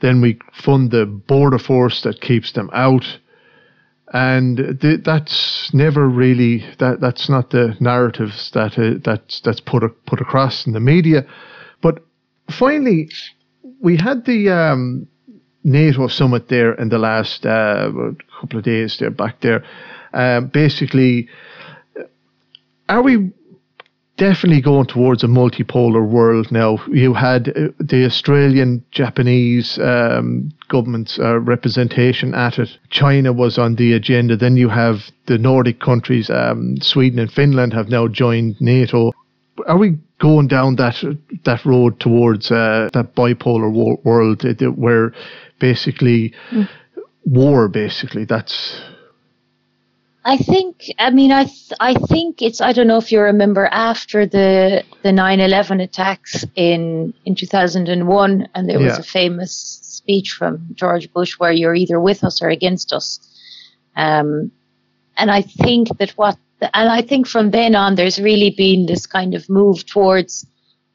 then 0.00 0.20
we 0.20 0.38
fund 0.52 0.90
the 0.90 1.04
border 1.04 1.58
force 1.58 2.02
that 2.02 2.20
keeps 2.20 2.52
them 2.52 2.70
out. 2.72 3.18
And 4.12 4.78
th- 4.80 5.00
that's 5.04 5.72
never 5.74 6.08
really 6.08 6.64
that 6.78 7.00
that's 7.00 7.28
not 7.28 7.50
the 7.50 7.76
narratives 7.80 8.50
that 8.52 8.78
uh, 8.78 8.98
that's 9.04 9.40
that's 9.40 9.60
put 9.60 9.82
a, 9.82 9.88
put 9.88 10.20
across 10.20 10.66
in 10.66 10.72
the 10.72 10.80
media. 10.80 11.26
But 11.82 12.02
finally, 12.50 13.10
we 13.80 13.96
had 13.96 14.24
the 14.24 14.48
um, 14.48 15.08
NATO 15.62 16.08
summit 16.08 16.48
there 16.48 16.72
in 16.72 16.88
the 16.88 16.98
last 16.98 17.44
uh, 17.44 17.90
couple 18.40 18.58
of 18.58 18.64
days 18.64 18.96
there 18.98 19.10
back 19.10 19.40
there. 19.40 19.64
Um, 20.12 20.46
basically, 20.46 21.28
are 22.88 23.02
we 23.02 23.32
definitely 24.18 24.60
going 24.60 24.86
towards 24.86 25.24
a 25.24 25.26
multipolar 25.26 26.06
world 26.06 26.52
now. 26.52 26.78
You 26.88 27.14
had 27.14 27.48
uh, 27.48 27.68
the 27.78 28.04
Australian, 28.04 28.84
Japanese 28.90 29.78
um, 29.78 30.50
government's 30.68 31.18
uh, 31.18 31.38
representation 31.38 32.34
at 32.34 32.58
it. 32.58 32.68
China 32.90 33.32
was 33.32 33.56
on 33.56 33.76
the 33.76 33.94
agenda. 33.94 34.36
Then 34.36 34.56
you 34.56 34.68
have 34.68 35.10
the 35.26 35.38
Nordic 35.38 35.80
countries, 35.80 36.28
um, 36.28 36.76
Sweden 36.80 37.20
and 37.20 37.32
Finland 37.32 37.72
have 37.72 37.88
now 37.88 38.08
joined 38.08 38.60
NATO. 38.60 39.12
Are 39.66 39.78
we 39.78 39.98
going 40.18 40.48
down 40.48 40.76
that 40.76 40.96
that 41.44 41.64
road 41.64 42.00
towards 42.00 42.50
uh, 42.50 42.88
that 42.92 43.14
bipolar 43.14 43.72
wo- 43.72 44.00
world 44.04 44.44
uh, 44.44 44.66
where 44.72 45.12
basically 45.60 46.34
mm. 46.50 46.68
War, 47.24 47.68
basically 47.68 48.24
that's 48.24 48.80
I 50.28 50.36
think, 50.36 50.92
I 50.98 51.08
mean, 51.08 51.32
I, 51.32 51.44
th- 51.44 51.72
I 51.80 51.94
think 51.94 52.42
it's, 52.42 52.60
I 52.60 52.72
don't 52.72 52.86
know 52.86 52.98
if 52.98 53.10
you 53.10 53.18
remember 53.18 53.64
after 53.64 54.26
the, 54.26 54.84
the 55.02 55.08
9-11 55.08 55.82
attacks 55.82 56.44
in, 56.54 57.14
in 57.24 57.34
2001, 57.34 58.48
and 58.54 58.68
there 58.68 58.78
was 58.78 58.92
yeah. 58.92 58.98
a 58.98 59.02
famous 59.02 59.78
speech 59.82 60.32
from 60.32 60.66
George 60.74 61.10
Bush 61.14 61.38
where 61.38 61.50
you're 61.50 61.74
either 61.74 61.98
with 61.98 62.24
us 62.24 62.42
or 62.42 62.50
against 62.50 62.92
us. 62.92 63.20
Um, 63.96 64.52
and 65.16 65.30
I 65.30 65.40
think 65.40 65.96
that 65.96 66.10
what, 66.10 66.36
the, 66.60 66.76
and 66.76 66.90
I 66.90 67.00
think 67.00 67.26
from 67.26 67.50
then 67.50 67.74
on, 67.74 67.94
there's 67.94 68.20
really 68.20 68.50
been 68.50 68.84
this 68.84 69.06
kind 69.06 69.34
of 69.34 69.48
move 69.48 69.86
towards, 69.86 70.46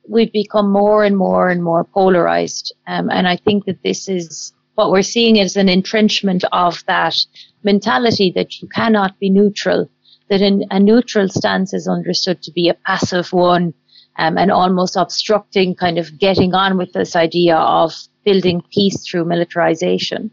we've 0.08 0.32
become 0.32 0.72
more 0.72 1.04
and 1.04 1.18
more 1.18 1.50
and 1.50 1.64
more 1.64 1.86
polarized. 1.86 2.72
Um, 2.86 3.10
and 3.10 3.28
I 3.28 3.38
think 3.38 3.66
that 3.66 3.82
this 3.82 4.08
is, 4.08 4.54
what 4.76 4.92
we're 4.92 5.02
seeing 5.02 5.38
is 5.38 5.56
an 5.56 5.70
entrenchment 5.70 6.44
of 6.52 6.84
that 6.88 7.16
mentality 7.64 8.32
that 8.36 8.62
you 8.62 8.68
cannot 8.68 9.20
be 9.20 9.30
neutral, 9.30 9.90
that 10.30 10.42
in, 10.42 10.66
a 10.72 10.80
neutral 10.80 11.30
stance 11.30 11.74
is 11.74 11.88
understood 11.88 12.42
to 12.44 12.52
be 12.52 12.70
a 12.70 12.74
passive 12.74 13.32
one 13.34 13.74
um, 14.18 14.38
and 14.38 14.52
almost 14.52 14.96
obstructing 14.96 15.76
kind 15.76 15.98
of 15.98 16.18
getting 16.18 16.54
on 16.54 16.78
with 16.78 16.94
this 16.94 17.16
idea 17.16 17.56
of 17.56 17.94
building 18.26 18.62
peace 18.72 19.04
through 19.06 19.26
militarization. 19.26 20.32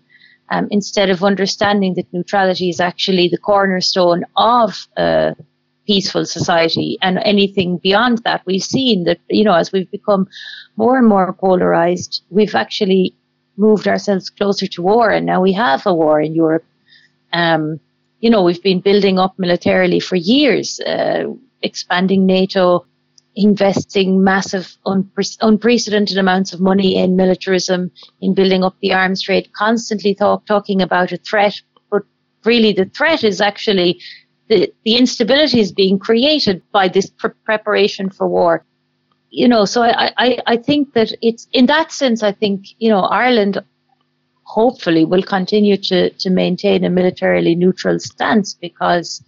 Um, 0.52 0.66
instead 0.70 1.10
of 1.10 1.22
understanding 1.22 1.94
that 1.94 2.12
neutrality 2.12 2.70
is 2.70 2.80
actually 2.80 3.28
the 3.28 3.38
cornerstone 3.38 4.24
of 4.36 4.86
a 4.96 5.36
peaceful 5.86 6.24
society 6.24 6.98
and 7.02 7.18
anything 7.24 7.78
beyond 7.78 8.18
that 8.24 8.42
we've 8.46 8.62
seen 8.62 9.04
that 9.04 9.18
you 9.28 9.42
know 9.42 9.54
as 9.54 9.72
we've 9.72 9.90
become 9.90 10.28
more 10.76 10.96
and 10.98 11.08
more 11.08 11.32
polarized 11.32 12.22
we've 12.30 12.54
actually 12.54 13.14
moved 13.60 13.86
ourselves 13.86 14.30
closer 14.30 14.66
to 14.66 14.82
war 14.82 15.10
and 15.10 15.26
now 15.26 15.40
we 15.40 15.52
have 15.52 15.86
a 15.86 15.94
war 15.94 16.20
in 16.20 16.34
Europe 16.34 16.64
um, 17.32 17.80
you 18.20 18.30
know, 18.30 18.42
we've 18.42 18.62
been 18.62 18.80
building 18.80 19.18
up 19.18 19.38
militarily 19.38 20.00
for 20.00 20.16
years, 20.16 20.78
uh, 20.80 21.24
expanding 21.62 22.26
NATO, 22.26 22.84
investing 23.34 24.22
massive, 24.22 24.76
unpre- 24.86 25.38
unprecedented 25.40 26.18
amounts 26.18 26.52
of 26.52 26.60
money 26.60 26.96
in 26.96 27.16
militarism, 27.16 27.90
in 28.20 28.34
building 28.34 28.62
up 28.62 28.76
the 28.80 28.92
arms 28.92 29.22
trade, 29.22 29.50
constantly 29.54 30.14
talk, 30.14 30.44
talking 30.46 30.82
about 30.82 31.12
a 31.12 31.16
threat. 31.16 31.60
But 31.90 32.02
really, 32.44 32.72
the 32.72 32.84
threat 32.86 33.24
is 33.24 33.40
actually 33.40 34.00
the, 34.48 34.70
the 34.84 34.96
instability 34.96 35.60
is 35.60 35.72
being 35.72 35.98
created 35.98 36.62
by 36.72 36.88
this 36.88 37.08
pre- 37.08 37.30
preparation 37.44 38.10
for 38.10 38.28
war. 38.28 38.64
You 39.30 39.46
know, 39.46 39.64
so 39.64 39.82
I, 39.82 40.12
I, 40.18 40.38
I 40.46 40.56
think 40.56 40.94
that 40.94 41.12
it's 41.22 41.46
in 41.52 41.66
that 41.66 41.92
sense, 41.92 42.22
I 42.22 42.32
think, 42.32 42.66
you 42.78 42.88
know, 42.88 43.02
Ireland 43.02 43.58
hopefully 44.42 45.04
will 45.04 45.22
continue 45.22 45.76
to, 45.76 46.10
to 46.10 46.30
maintain 46.30 46.84
a 46.84 46.90
militarily 46.90 47.54
neutral 47.54 48.00
stance 48.00 48.54
because 48.54 49.22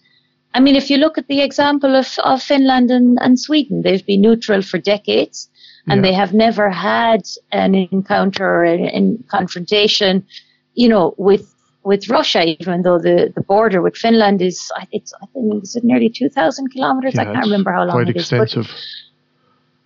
I 0.55 0.61
mean, 0.61 0.77
if 0.77 0.91
you 0.91 0.99
look 0.99 1.17
at 1.17 1.29
the 1.29 1.41
example 1.41 1.97
of, 1.97 2.19
of 2.25 2.43
Finland 2.43 2.91
and, 2.91 3.19
and 3.21 3.39
Sweden, 3.39 3.83
they've 3.83 4.05
been 4.05 4.21
neutral 4.21 4.61
for 4.61 4.79
decades 4.79 5.49
and 5.89 5.99
yeah. 6.05 6.11
they 6.11 6.15
have 6.15 6.35
never 6.35 6.69
had 6.69 7.23
an 7.53 7.75
encounter 7.75 8.45
or 8.45 8.65
a 8.65 9.17
confrontation, 9.29 10.27
you 10.75 10.89
know, 10.89 11.15
with 11.17 11.49
with 11.85 12.09
Russia, 12.09 12.45
even 12.45 12.83
though 12.83 12.99
the, 12.99 13.33
the 13.35 13.43
border 13.43 13.83
with 13.83 13.97
Finland 13.97 14.41
is, 14.41 14.71
it's, 14.93 15.13
I 15.21 15.27
think, 15.27 15.65
is 15.65 15.75
it 15.75 15.83
nearly 15.83 16.09
2,000 16.09 16.71
kilometers? 16.71 17.15
Yeah, 17.17 17.23
I 17.23 17.25
can't 17.25 17.45
remember 17.45 17.73
how 17.73 17.85
long 17.85 17.97
quite 17.97 18.09
it 18.09 18.17
is. 18.17 18.23
extensive. 18.23 18.69
But, 18.69 18.77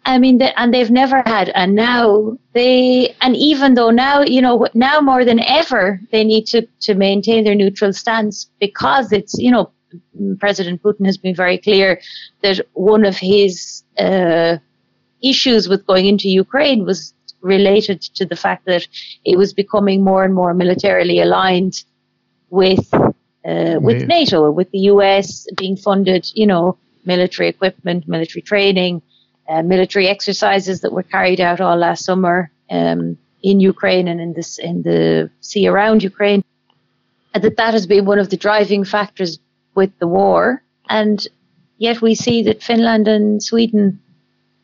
I 0.07 0.19
mean, 0.19 0.39
the, 0.39 0.59
and 0.59 0.73
they've 0.73 0.91
never 0.91 1.23
had, 1.27 1.49
and 1.51 1.75
now 1.75 2.39
they, 2.53 3.15
and 3.21 3.37
even 3.37 3.75
though 3.75 3.91
now, 3.91 4.23
you 4.23 4.41
know, 4.41 4.69
now 4.73 5.01
more 5.01 5.25
than 5.25 5.41
ever, 5.41 6.01
they 6.13 6.23
need 6.23 6.47
to, 6.47 6.63
to 6.83 6.95
maintain 6.95 7.43
their 7.43 7.57
neutral 7.57 7.93
stance 7.93 8.49
because 8.61 9.13
it's, 9.13 9.35
you 9.37 9.51
know, 9.51 9.71
President 10.39 10.81
Putin 10.83 11.07
has 11.07 11.17
been 11.17 11.35
very 11.35 11.59
clear 11.59 12.01
that 12.43 12.61
one 12.75 13.05
of 13.05 13.17
his 13.17 13.83
uh, 13.99 14.59
issues 15.23 15.69
with 15.69 15.87
going 15.87 16.07
into 16.07 16.29
Ukraine 16.29 16.85
was 16.85 17.13
related 17.41 18.01
to 18.03 18.25
the 18.25 18.37
fact 18.37 18.65
that 18.67 18.87
it 19.25 19.37
was 19.37 19.53
becoming 19.53 20.05
more 20.05 20.23
and 20.25 20.35
more 20.35 20.55
militarily 20.55 21.21
aligned 21.21 21.83
with 22.51 22.93
uh, 22.95 23.79
with 23.81 24.01
Yeah. 24.01 24.07
NATO, 24.07 24.51
with 24.51 24.71
the 24.73 24.83
US 24.93 25.47
being 25.57 25.77
funded, 25.77 26.31
you 26.35 26.47
know, 26.47 26.77
military 27.05 27.49
equipment, 27.49 28.09
military 28.09 28.43
training, 28.43 29.03
uh, 29.49 29.63
military 29.63 30.09
exercises 30.09 30.81
that 30.81 30.93
were 30.93 31.03
carried 31.03 31.41
out 31.41 31.61
all 31.61 31.77
last 31.77 32.05
summer 32.05 32.51
um, 32.71 33.17
in 33.43 33.61
Ukraine 33.61 34.09
and 34.09 34.21
in 34.21 34.33
this 34.33 34.59
in 34.59 34.83
the 34.83 35.31
sea 35.41 35.67
around 35.69 36.03
Ukraine. 36.03 36.43
And 37.35 37.45
that 37.45 37.57
that 37.59 37.75
has 37.75 37.87
been 37.87 38.07
one 38.07 38.19
of 38.19 38.31
the 38.31 38.37
driving 38.37 38.85
factors 38.85 39.39
with 39.75 39.97
the 39.99 40.07
war. 40.07 40.63
And 40.89 41.27
yet 41.79 42.01
we 42.01 42.15
see 42.15 42.43
that 42.45 42.63
Finland 42.63 43.07
and 43.09 43.43
Sweden 43.43 44.01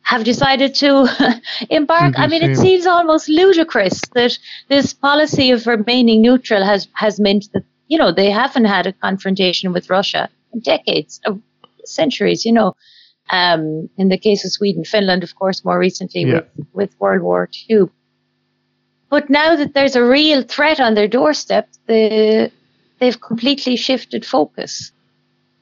have 0.03 0.23
decided 0.23 0.75
to 0.75 1.07
embark. 1.69 2.13
I 2.17 2.27
mean, 2.27 2.43
it 2.43 2.57
seems 2.57 2.85
almost 2.85 3.29
ludicrous 3.29 4.01
that 4.13 4.37
this 4.67 4.93
policy 4.93 5.51
of 5.51 5.65
remaining 5.65 6.21
neutral 6.21 6.63
has, 6.63 6.87
has 6.93 7.19
meant 7.19 7.51
that, 7.53 7.63
you 7.87 7.97
know, 7.97 8.11
they 8.11 8.29
haven't 8.29 8.65
had 8.65 8.85
a 8.85 8.93
confrontation 8.93 9.71
with 9.71 9.89
Russia 9.89 10.29
in 10.51 10.59
decades, 10.59 11.21
uh, 11.25 11.33
centuries, 11.85 12.45
you 12.45 12.51
know. 12.51 12.75
Um, 13.29 13.89
in 13.97 14.09
the 14.09 14.17
case 14.17 14.45
of 14.45 14.51
Sweden, 14.51 14.83
Finland, 14.83 15.23
of 15.23 15.33
course, 15.35 15.63
more 15.65 15.79
recently 15.79 16.21
Yeah. 16.21 16.41
with, 16.55 16.67
with 16.73 16.99
World 16.99 17.21
War 17.21 17.49
II. 17.69 17.85
But 19.09 19.29
now 19.29 19.55
that 19.55 19.73
there's 19.73 19.95
a 19.95 20.03
real 20.03 20.43
threat 20.43 20.79
on 20.79 20.93
their 20.95 21.07
doorstep, 21.07 21.69
the, 21.87 22.51
they've 22.99 23.19
completely 23.21 23.75
shifted 23.75 24.25
focus 24.25 24.91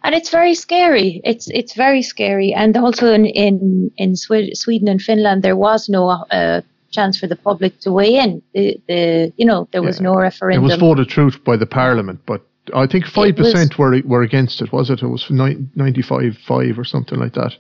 and 0.04 0.15
it's 0.15 0.30
very 0.30 0.56
scary. 0.56 1.21
It's 1.24 1.47
it's 1.50 1.74
very 1.74 2.02
scary. 2.02 2.54
And 2.54 2.76
also 2.78 3.13
in 3.13 3.26
in 3.26 3.91
in 3.97 4.15
Sweden 4.15 4.88
and 4.88 5.02
Finland, 5.02 5.43
there 5.43 5.56
was 5.56 5.89
no 5.89 6.10
uh, 6.10 6.62
chance 6.89 7.19
for 7.19 7.28
the 7.28 7.36
public 7.36 7.80
to 7.82 7.91
weigh 7.91 8.15
in. 8.17 8.41
The, 8.54 8.80
the 8.88 9.32
you 9.38 9.45
know 9.45 9.67
there 9.71 9.84
was 9.84 9.97
Yeah. 10.00 10.04
no 10.10 10.15
referendum. 10.15 10.63
It 10.63 10.67
was 10.67 10.80
voted 10.80 11.10
through 11.12 11.32
by 11.45 11.58
the 11.58 11.65
parliament, 11.67 12.19
but 12.26 12.41
I 12.74 12.86
think 12.88 13.06
5% 13.06 13.78
were 13.78 14.00
were 14.06 14.21
against 14.21 14.62
it, 14.62 14.71
was 14.71 14.89
it? 14.89 15.02
It 15.02 15.08
was 15.08 15.30
95 15.30 16.38
5 16.38 16.80
or 16.80 16.84
something 16.84 17.19
like 17.19 17.34
that. 17.34 17.56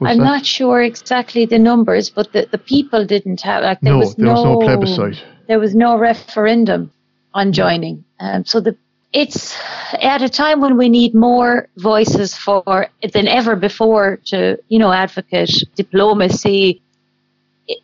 Was 0.00 0.10
I'm 0.10 0.18
that- 0.18 0.24
not 0.24 0.46
sure 0.46 0.82
exactly 0.82 1.46
the 1.46 1.58
numbers, 1.58 2.10
but 2.10 2.32
the, 2.32 2.46
the 2.50 2.58
people 2.58 3.06
didn't 3.06 3.40
have 3.42 3.62
like 3.62 3.80
there 3.80 3.92
No, 3.92 3.98
was 4.00 4.14
there 4.16 4.28
was 4.28 4.44
no 4.44 4.58
plebiscite. 4.58 5.24
There 5.48 5.58
was 5.58 5.74
no 5.74 5.96
referendum 5.98 6.90
on 7.34 7.52
joining. 7.52 8.04
Um, 8.20 8.44
so 8.44 8.60
the 8.60 8.76
it's 9.12 9.58
at 10.00 10.22
a 10.22 10.28
time 10.28 10.60
when 10.60 10.76
we 10.76 10.88
need 10.88 11.14
more 11.14 11.68
voices 11.76 12.34
for 12.36 12.88
than 13.12 13.28
ever 13.28 13.56
before 13.56 14.18
to 14.26 14.58
you 14.68 14.78
know 14.78 14.92
advocate 14.92 15.50
diplomacy 15.76 16.82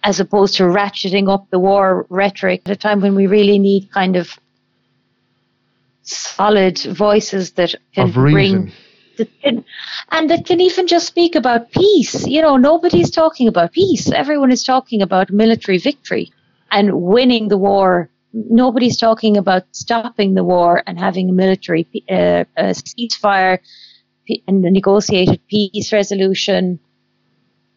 as 0.05 0.21
opposed 0.21 0.57
to 0.57 0.65
ratcheting 0.65 1.33
up 1.33 1.49
the 1.51 1.59
war 1.59 2.07
rhetoric 2.09 2.63
at 2.67 2.73
a 2.73 2.77
time 2.77 3.01
when 3.01 3.15
we 3.15 3.27
really 3.27 3.59
need 3.59 3.91
kind 3.93 4.17
of 4.17 4.39
solid 6.11 6.79
voices 6.79 7.53
that 7.53 7.75
can 7.95 8.11
bring 8.11 8.73
that 9.19 9.29
can, 9.43 9.65
and 10.11 10.31
that 10.31 10.47
can 10.47 10.61
even 10.61 10.87
just 10.87 11.07
speak 11.07 11.35
about 11.35 11.71
peace. 11.73 12.27
You 12.27 12.41
know, 12.41 12.57
nobody's 12.57 13.11
talking 13.11 13.49
about 13.49 13.73
peace. 13.73 14.11
Everyone 14.11 14.51
is 14.51 14.65
talking 14.65 15.03
about 15.03 15.31
military 15.31 15.79
victory 15.79 16.33
and 16.71 17.03
winning 17.03 17.49
the 17.49 17.59
war. 17.59 18.09
Nobody's 18.33 18.97
talking 18.97 19.37
about 19.37 19.65
stopping 19.73 20.35
the 20.35 20.45
war 20.45 20.83
and 20.87 20.99
having 20.99 21.29
a 21.29 21.33
military 21.33 21.87
uh, 22.11 22.45
a 22.57 22.75
ceasefire 22.75 23.59
and 24.47 24.65
a 24.65 24.71
negotiated 24.71 25.41
peace 25.49 25.93
resolution. 25.93 26.79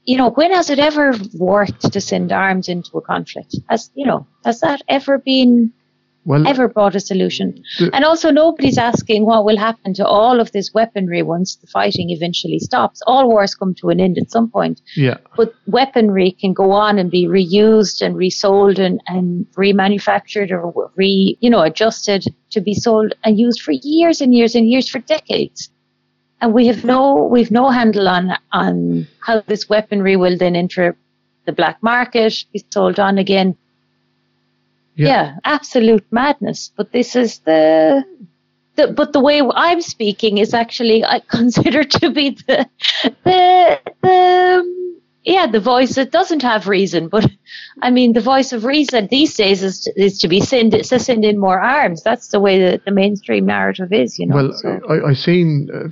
You 0.04 0.18
know, 0.18 0.32
when 0.32 0.52
has 0.52 0.70
it 0.70 0.80
ever 0.80 1.14
worked 1.34 1.94
to 1.94 2.02
send 2.02 2.32
arms 2.32 2.70
into 2.70 2.98
a 2.98 3.02
conflict? 3.02 3.56
Has 3.70 3.92
you 3.96 4.06
know, 4.06 4.28
has 4.44 4.62
that 4.62 4.82
ever 4.88 5.18
been 5.18 5.74
Well, 6.24 6.48
ever 6.48 6.68
brought 6.68 6.96
a 6.96 7.00
solution. 7.00 7.64
The- 7.80 7.90
and 7.94 8.06
also, 8.06 8.30
nobody's 8.30 8.78
asking 8.78 9.26
what 9.26 9.44
will 9.44 9.58
happen 9.58 9.94
to 9.96 10.06
all 10.06 10.40
of 10.40 10.52
this 10.52 10.72
weaponry 10.74 11.24
once 11.24 11.56
the 11.56 11.68
fighting 11.68 12.12
eventually 12.12 12.60
stops. 12.60 13.02
All 13.08 13.28
wars 13.28 13.56
come 13.56 13.74
to 13.76 13.90
an 13.90 14.00
end 14.00 14.18
at 14.20 14.30
some 14.30 14.50
point, 14.50 14.82
yeah, 14.96 15.18
but 15.36 15.54
weaponry 15.66 16.32
can 16.32 16.54
go 16.54 16.72
on 16.72 17.00
and 17.00 17.10
be 17.10 17.26
reused 17.26 18.02
and 18.02 18.16
resold 18.16 18.78
and, 18.78 19.02
and 19.08 19.48
remanufactured 19.58 20.52
or 20.52 20.92
re, 20.96 21.38
you 21.42 21.50
know, 21.50 21.62
adjusted 21.62 22.24
to 22.52 22.62
be 22.62 22.74
sold 22.74 23.14
and 23.24 23.40
used 23.40 23.62
for 23.62 23.72
years 23.72 24.22
and 24.22 24.34
years 24.34 24.54
and 24.56 24.70
years 24.70 24.88
for 24.88 25.00
decades. 25.00 25.70
And 26.40 26.54
we 26.54 26.68
have 26.68 26.84
no, 26.84 27.24
we've 27.32 27.52
no 27.52 27.70
handle 27.70 28.08
on, 28.08 28.36
on 28.52 29.08
how 29.20 29.42
this 29.42 29.70
weaponry 29.70 30.18
will 30.18 30.38
then 30.38 30.56
enter 30.56 30.98
the 31.46 31.52
black 31.52 31.82
market, 31.82 32.34
be 32.52 32.64
sold 32.72 33.00
on 33.00 33.18
again. 33.18 33.56
Yeah. 34.96 35.08
Yeah. 35.08 35.36
absolute 35.44 36.06
madness. 36.12 36.72
But 36.76 36.92
this 36.92 37.16
is 37.16 37.40
the, 37.40 38.04
the 38.76 38.88
but 38.88 39.14
the 39.14 39.20
way 39.20 39.42
I'm 39.42 39.82
speaking 39.82 40.38
is 40.38 40.54
actually 40.54 41.04
I 41.04 41.20
consider 41.28 41.84
to 41.84 42.12
be 42.12 42.32
the 42.32 42.68
the 43.24 43.80
the 44.02 44.98
yeah 45.24 45.48
the 45.48 45.60
voice 45.60 45.96
that 45.96 46.12
doesn't 46.12 46.42
have 46.42 46.68
reason. 46.68 47.08
But 47.08 47.30
I 47.82 47.92
mean 47.92 48.14
the 48.14 48.22
voice 48.22 48.54
of 48.54 48.66
reason 48.66 49.08
these 49.10 49.36
days 49.36 49.64
is 49.64 49.88
is 49.96 50.20
to 50.20 50.28
be 50.28 50.42
send 50.42 50.72
to 50.72 51.00
send 51.00 51.26
in 51.26 51.40
more 51.40 51.60
arms. 51.60 52.04
That's 52.04 52.30
the 52.30 52.40
way 52.40 52.60
that 52.60 52.86
the 52.86 52.92
mainstream 52.92 53.46
narrative 53.46 53.94
is. 53.94 54.20
You 54.20 54.28
know. 54.28 54.36
well, 54.36 54.54
so. 54.54 54.80
I, 54.90 55.10
I 55.10 55.14
seen 55.14 55.70
uh, 55.74 55.90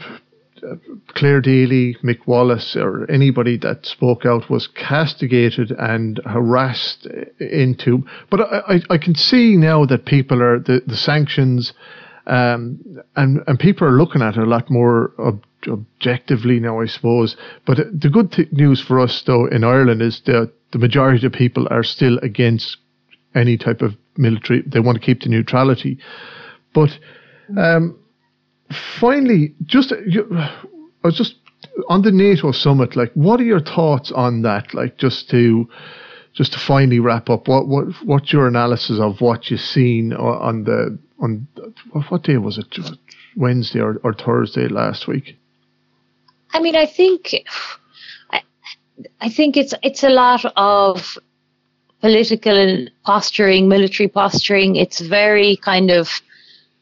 Claire 1.09 1.41
Daly, 1.41 1.95
Mick 2.03 2.25
Wallace, 2.25 2.75
or 2.75 3.09
anybody 3.09 3.57
that 3.57 3.85
spoke 3.85 4.25
out 4.25 4.49
was 4.49 4.67
castigated 4.67 5.71
and 5.71 6.19
harassed 6.25 7.07
into. 7.39 8.05
But 8.29 8.41
I, 8.41 8.81
I, 8.89 8.97
can 8.97 9.15
see 9.15 9.55
now 9.55 9.85
that 9.85 10.05
people 10.05 10.41
are 10.41 10.59
the, 10.59 10.81
the 10.85 10.97
sanctions, 10.97 11.73
um, 12.27 12.79
and 13.15 13.41
and 13.47 13.59
people 13.59 13.87
are 13.87 13.97
looking 13.97 14.21
at 14.21 14.37
it 14.37 14.43
a 14.43 14.45
lot 14.45 14.69
more 14.69 15.13
ob- 15.19 15.45
objectively 15.67 16.59
now, 16.59 16.79
I 16.79 16.85
suppose. 16.85 17.35
But 17.65 17.77
the 17.77 18.09
good 18.09 18.31
th- 18.31 18.51
news 18.51 18.81
for 18.81 18.99
us 18.99 19.23
though 19.25 19.45
in 19.45 19.63
Ireland 19.63 20.01
is 20.01 20.21
that 20.25 20.51
the 20.71 20.79
majority 20.79 21.25
of 21.25 21.33
people 21.33 21.67
are 21.71 21.83
still 21.83 22.17
against 22.19 22.77
any 23.35 23.57
type 23.57 23.81
of 23.81 23.95
military. 24.17 24.63
They 24.65 24.79
want 24.79 24.99
to 24.99 25.05
keep 25.05 25.21
the 25.21 25.29
neutrality, 25.29 25.99
but. 26.73 26.97
Um, 27.57 27.97
finally, 28.99 29.55
just 29.65 29.91
you, 30.05 30.27
I 30.31 30.61
was 31.03 31.17
just 31.17 31.35
on 31.87 32.01
the 32.01 32.11
NATO 32.11 32.51
summit. 32.51 32.95
Like, 32.95 33.11
what 33.13 33.39
are 33.39 33.45
your 33.45 33.61
thoughts 33.61 34.11
on 34.11 34.41
that? 34.43 34.73
Like, 34.73 34.97
just 34.97 35.29
to 35.31 35.67
just 36.33 36.53
to 36.53 36.59
finally 36.59 36.99
wrap 36.99 37.29
up, 37.29 37.47
what 37.47 37.67
what 37.67 37.87
what's 38.05 38.31
your 38.31 38.47
analysis 38.47 38.99
of 38.99 39.21
what 39.21 39.49
you've 39.49 39.59
seen 39.59 40.13
on 40.13 40.63
the 40.63 40.97
on 41.19 41.47
what 42.09 42.23
day 42.23 42.37
was 42.37 42.57
it? 42.57 42.97
Wednesday 43.35 43.79
or, 43.79 43.99
or 44.03 44.13
Thursday 44.13 44.67
last 44.67 45.07
week? 45.07 45.37
I 46.51 46.59
mean, 46.59 46.75
I 46.75 46.85
think, 46.85 47.35
I, 48.31 48.41
I 49.21 49.29
think 49.29 49.55
it's 49.55 49.73
it's 49.83 50.03
a 50.03 50.09
lot 50.09 50.45
of 50.55 51.17
political 52.01 52.87
posturing, 53.05 53.67
military 53.67 54.07
posturing. 54.09 54.75
It's 54.75 54.99
very 54.99 55.57
kind 55.57 55.91
of 55.91 56.21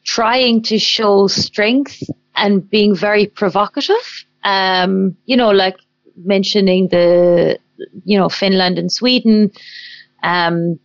trying 0.08 0.62
to 0.62 0.78
show 0.78 1.26
strength 1.26 2.02
and 2.34 2.68
being 2.70 2.96
very 2.96 3.26
provocative. 3.26 4.24
Um, 4.42 5.16
you 5.26 5.36
know, 5.36 5.50
like 5.50 5.76
mentioning 6.16 6.88
the, 6.88 7.58
you 8.04 8.18
know, 8.18 8.30
Finland 8.30 8.78
and 8.78 8.90
Sweden. 8.90 9.50
Um, 10.22 10.78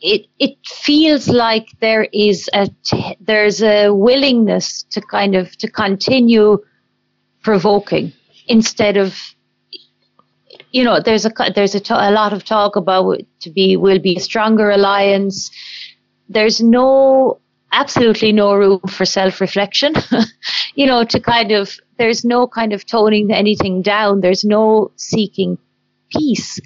it 0.00 0.26
it 0.40 0.56
feels 0.66 1.28
like 1.28 1.68
there 1.80 2.08
is 2.12 2.50
a 2.52 2.68
t- 2.84 3.16
there's 3.20 3.62
a 3.62 3.90
willingness 3.90 4.82
to 4.90 5.00
kind 5.00 5.36
of 5.36 5.56
to 5.58 5.70
continue 5.70 6.58
provoking 7.42 8.12
instead 8.48 8.96
of 8.96 9.16
you 10.72 10.82
know 10.82 11.00
there's 11.00 11.24
a 11.24 11.30
there's 11.54 11.76
a, 11.76 11.80
t- 11.80 11.94
a 11.94 12.10
lot 12.10 12.32
of 12.32 12.44
talk 12.44 12.74
about 12.74 13.20
to 13.40 13.50
be 13.50 13.76
will 13.76 14.00
be 14.00 14.16
a 14.16 14.20
stronger 14.20 14.70
alliance 14.70 15.52
there's 16.28 16.60
no 16.60 17.38
absolutely 17.72 18.32
no 18.32 18.54
room 18.54 18.80
for 18.88 19.04
self-reflection 19.04 19.94
you 20.74 20.86
know 20.86 21.04
to 21.04 21.18
kind 21.18 21.52
of 21.52 21.78
there's 21.98 22.24
no 22.24 22.46
kind 22.46 22.72
of 22.72 22.86
toning 22.86 23.30
anything 23.30 23.82
down 23.82 24.20
there's 24.20 24.44
no 24.44 24.90
seeking 24.96 25.58
peace 26.10 26.60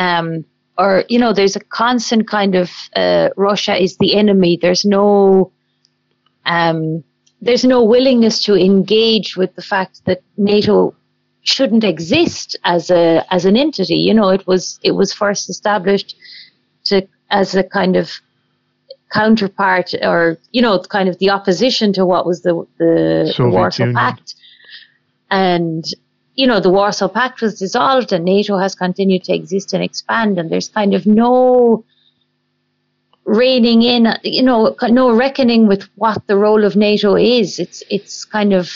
um, 0.00 0.44
or 0.80 1.04
you 1.08 1.18
know, 1.18 1.32
there's 1.34 1.56
a 1.56 1.60
constant 1.60 2.26
kind 2.26 2.54
of 2.54 2.70
uh, 2.96 3.28
Russia 3.36 3.76
is 3.76 3.98
the 3.98 4.16
enemy. 4.16 4.58
There's 4.60 4.84
no 4.84 5.52
um, 6.46 7.04
there's 7.42 7.64
no 7.64 7.84
willingness 7.84 8.42
to 8.44 8.54
engage 8.54 9.36
with 9.36 9.54
the 9.56 9.62
fact 9.62 10.02
that 10.06 10.22
NATO 10.38 10.94
shouldn't 11.42 11.84
exist 11.84 12.56
as 12.64 12.90
a 12.90 13.26
as 13.30 13.44
an 13.44 13.58
entity. 13.58 13.96
You 13.96 14.14
know, 14.14 14.30
it 14.30 14.46
was 14.46 14.80
it 14.82 14.92
was 14.92 15.12
first 15.12 15.50
established 15.50 16.16
to 16.86 17.06
as 17.30 17.54
a 17.54 17.62
kind 17.62 17.96
of 17.96 18.10
counterpart 19.10 19.92
or 20.02 20.38
you 20.52 20.62
know 20.62 20.78
kind 20.78 21.08
of 21.08 21.18
the 21.18 21.30
opposition 21.30 21.92
to 21.92 22.06
what 22.06 22.24
was 22.26 22.42
the 22.42 22.54
the, 22.78 23.34
the 23.36 23.48
Warsaw 23.48 23.84
Union. 23.84 23.96
Pact. 23.96 24.34
And 25.30 25.84
you 26.34 26.46
know 26.46 26.60
the 26.60 26.70
Warsaw 26.70 27.08
Pact 27.08 27.40
was 27.40 27.58
dissolved 27.58 28.12
and 28.12 28.24
NATO 28.24 28.56
has 28.58 28.74
continued 28.74 29.24
to 29.24 29.34
exist 29.34 29.72
and 29.72 29.82
expand 29.82 30.38
and 30.38 30.50
there's 30.50 30.68
kind 30.68 30.94
of 30.94 31.06
no 31.06 31.84
reining 33.24 33.82
in 33.82 34.12
you 34.22 34.42
know 34.42 34.74
no 34.88 35.14
reckoning 35.14 35.66
with 35.66 35.88
what 35.96 36.26
the 36.26 36.36
role 36.36 36.64
of 36.64 36.76
NATO 36.76 37.16
is. 37.16 37.58
It's 37.58 37.82
it's 37.90 38.24
kind 38.24 38.52
of 38.52 38.70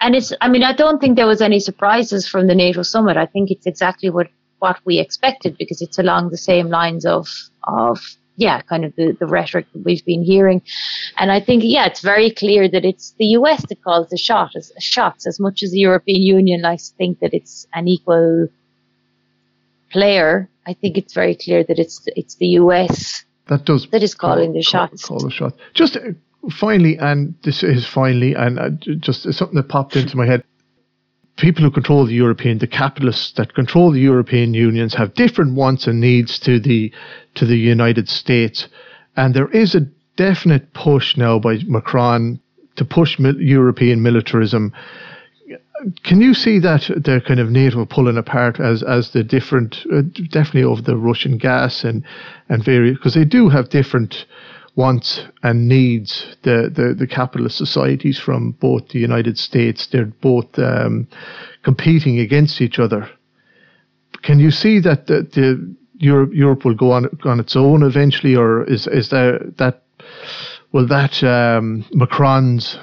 and 0.00 0.14
it's 0.14 0.32
I 0.40 0.48
mean 0.48 0.62
I 0.62 0.72
don't 0.72 1.00
think 1.00 1.16
there 1.16 1.26
was 1.26 1.40
any 1.42 1.60
surprises 1.60 2.28
from 2.28 2.46
the 2.46 2.54
NATO 2.54 2.82
summit. 2.82 3.16
I 3.16 3.26
think 3.26 3.50
it's 3.50 3.66
exactly 3.66 4.10
what 4.10 4.28
what 4.58 4.78
we 4.84 4.98
expected 4.98 5.56
because 5.56 5.80
it's 5.80 5.98
along 5.98 6.30
the 6.30 6.36
same 6.36 6.68
lines 6.68 7.06
of 7.06 7.28
of 7.64 8.00
yeah, 8.38 8.62
kind 8.62 8.84
of 8.84 8.94
the, 8.94 9.16
the 9.18 9.26
rhetoric 9.26 9.66
that 9.72 9.84
we've 9.84 10.04
been 10.04 10.22
hearing. 10.22 10.62
And 11.18 11.32
I 11.32 11.40
think, 11.40 11.64
yeah, 11.64 11.86
it's 11.86 12.00
very 12.00 12.30
clear 12.30 12.68
that 12.68 12.84
it's 12.84 13.10
the 13.18 13.26
US 13.38 13.66
that 13.68 13.82
calls 13.82 14.08
the 14.10 14.16
shot 14.16 14.54
as, 14.54 14.72
shots 14.78 15.26
as 15.26 15.40
much 15.40 15.62
as 15.64 15.72
the 15.72 15.80
European 15.80 16.22
Union 16.22 16.62
likes 16.62 16.90
to 16.90 16.96
think 16.96 17.18
that 17.18 17.34
it's 17.34 17.66
an 17.74 17.88
equal 17.88 18.48
player. 19.90 20.48
I 20.66 20.74
think 20.74 20.96
it's 20.96 21.14
very 21.14 21.34
clear 21.34 21.64
that 21.64 21.78
it's 21.80 22.06
it's 22.14 22.36
the 22.36 22.50
US 22.62 23.24
that 23.48 23.64
does 23.64 23.88
that 23.90 24.04
is 24.04 24.14
calling 24.14 24.50
call, 24.50 24.54
the 24.54 24.62
shots. 24.62 25.04
Call, 25.04 25.18
call 25.18 25.28
the 25.28 25.34
shots. 25.34 25.56
Just 25.74 25.96
uh, 25.96 26.12
finally, 26.50 26.96
and 26.96 27.34
this 27.42 27.64
is 27.64 27.86
finally, 27.86 28.34
and 28.34 28.58
uh, 28.60 28.70
just 29.00 29.22
something 29.32 29.56
that 29.56 29.68
popped 29.68 29.96
into 29.96 30.16
my 30.16 30.26
head 30.26 30.44
people 31.38 31.62
who 31.62 31.70
control 31.70 32.04
the 32.04 32.14
European, 32.14 32.58
the 32.58 32.66
capitalists 32.66 33.32
that 33.32 33.54
control 33.54 33.90
the 33.90 34.00
European 34.00 34.54
unions 34.54 34.94
have 34.94 35.14
different 35.14 35.54
wants 35.54 35.86
and 35.86 36.00
needs 36.00 36.38
to 36.40 36.60
the 36.60 36.92
to 37.34 37.46
the 37.46 37.56
United 37.56 38.08
States, 38.08 38.68
and 39.16 39.34
there 39.34 39.48
is 39.50 39.74
a 39.74 39.86
definite 40.16 40.72
push 40.74 41.16
now 41.16 41.38
by 41.38 41.58
Macron 41.66 42.40
to 42.76 42.84
push 42.84 43.18
mil- 43.18 43.40
European 43.40 44.02
militarism. 44.02 44.72
Can 46.02 46.20
you 46.20 46.34
see 46.34 46.58
that 46.58 46.90
they're 46.96 47.20
kind 47.20 47.38
of 47.38 47.50
NATO 47.50 47.84
pulling 47.84 48.18
apart 48.18 48.58
as 48.58 48.82
as 48.82 49.10
the 49.10 49.22
different, 49.22 49.86
uh, 49.92 50.02
definitely 50.30 50.64
over 50.64 50.82
the 50.82 50.96
Russian 50.96 51.38
gas 51.38 51.84
and 51.84 52.02
and 52.48 52.64
various 52.64 52.96
because 52.98 53.14
they 53.14 53.24
do 53.24 53.48
have 53.48 53.68
different 53.68 54.26
wants 54.78 55.20
and 55.42 55.66
needs 55.68 56.36
the, 56.44 56.70
the, 56.72 56.94
the 56.96 57.06
capitalist 57.06 57.58
societies 57.58 58.16
from 58.16 58.52
both 58.52 58.88
the 58.90 59.00
United 59.00 59.36
States. 59.36 59.88
They're 59.88 60.04
both 60.04 60.56
um, 60.56 61.08
competing 61.64 62.20
against 62.20 62.60
each 62.60 62.78
other. 62.78 63.10
Can 64.22 64.38
you 64.38 64.52
see 64.52 64.78
that 64.80 65.08
the, 65.08 65.22
the 65.34 65.76
Europe 65.96 66.30
Europe 66.32 66.64
will 66.64 66.76
go 66.76 66.92
on 66.92 67.06
on 67.24 67.40
its 67.40 67.56
own 67.56 67.82
eventually, 67.82 68.36
or 68.36 68.62
is 68.64 68.86
is 68.86 69.08
there 69.08 69.40
that 69.56 69.82
will 70.72 70.86
that 70.86 71.22
um, 71.24 71.84
Macron's 71.92 72.78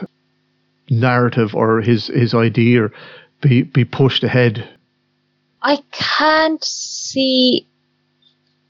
narrative 0.89 1.55
or 1.55 1.81
his 1.81 2.07
his 2.07 2.33
idea 2.33 2.89
be 3.41 3.63
be 3.63 3.85
pushed 3.85 4.23
ahead? 4.23 4.67
I 5.61 5.77
can't 5.91 6.63
see 6.63 7.67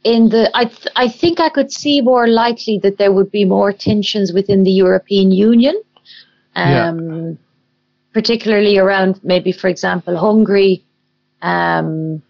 in 0.05 0.29
the 0.29 0.49
I 0.53 0.65
th- 0.65 0.93
I 0.95 1.09
think 1.09 1.39
I 1.39 1.49
could 1.49 1.71
see 1.71 1.99
more 1.99 2.27
likely 2.27 2.79
that 2.83 2.97
there 2.97 3.11
would 3.11 3.31
be 3.31 3.43
more 3.43 3.73
tensions 3.73 4.31
within 4.31 4.63
the 4.63 4.71
European 4.71 5.31
Union, 5.31 5.75
um, 6.55 6.69
yeah. 6.69 7.31
particularly 8.13 8.77
around 8.77 9.19
maybe, 9.23 9.51
for 9.51 9.67
example, 9.67 10.15
Hungary. 10.15 10.85
Um, 11.41 12.21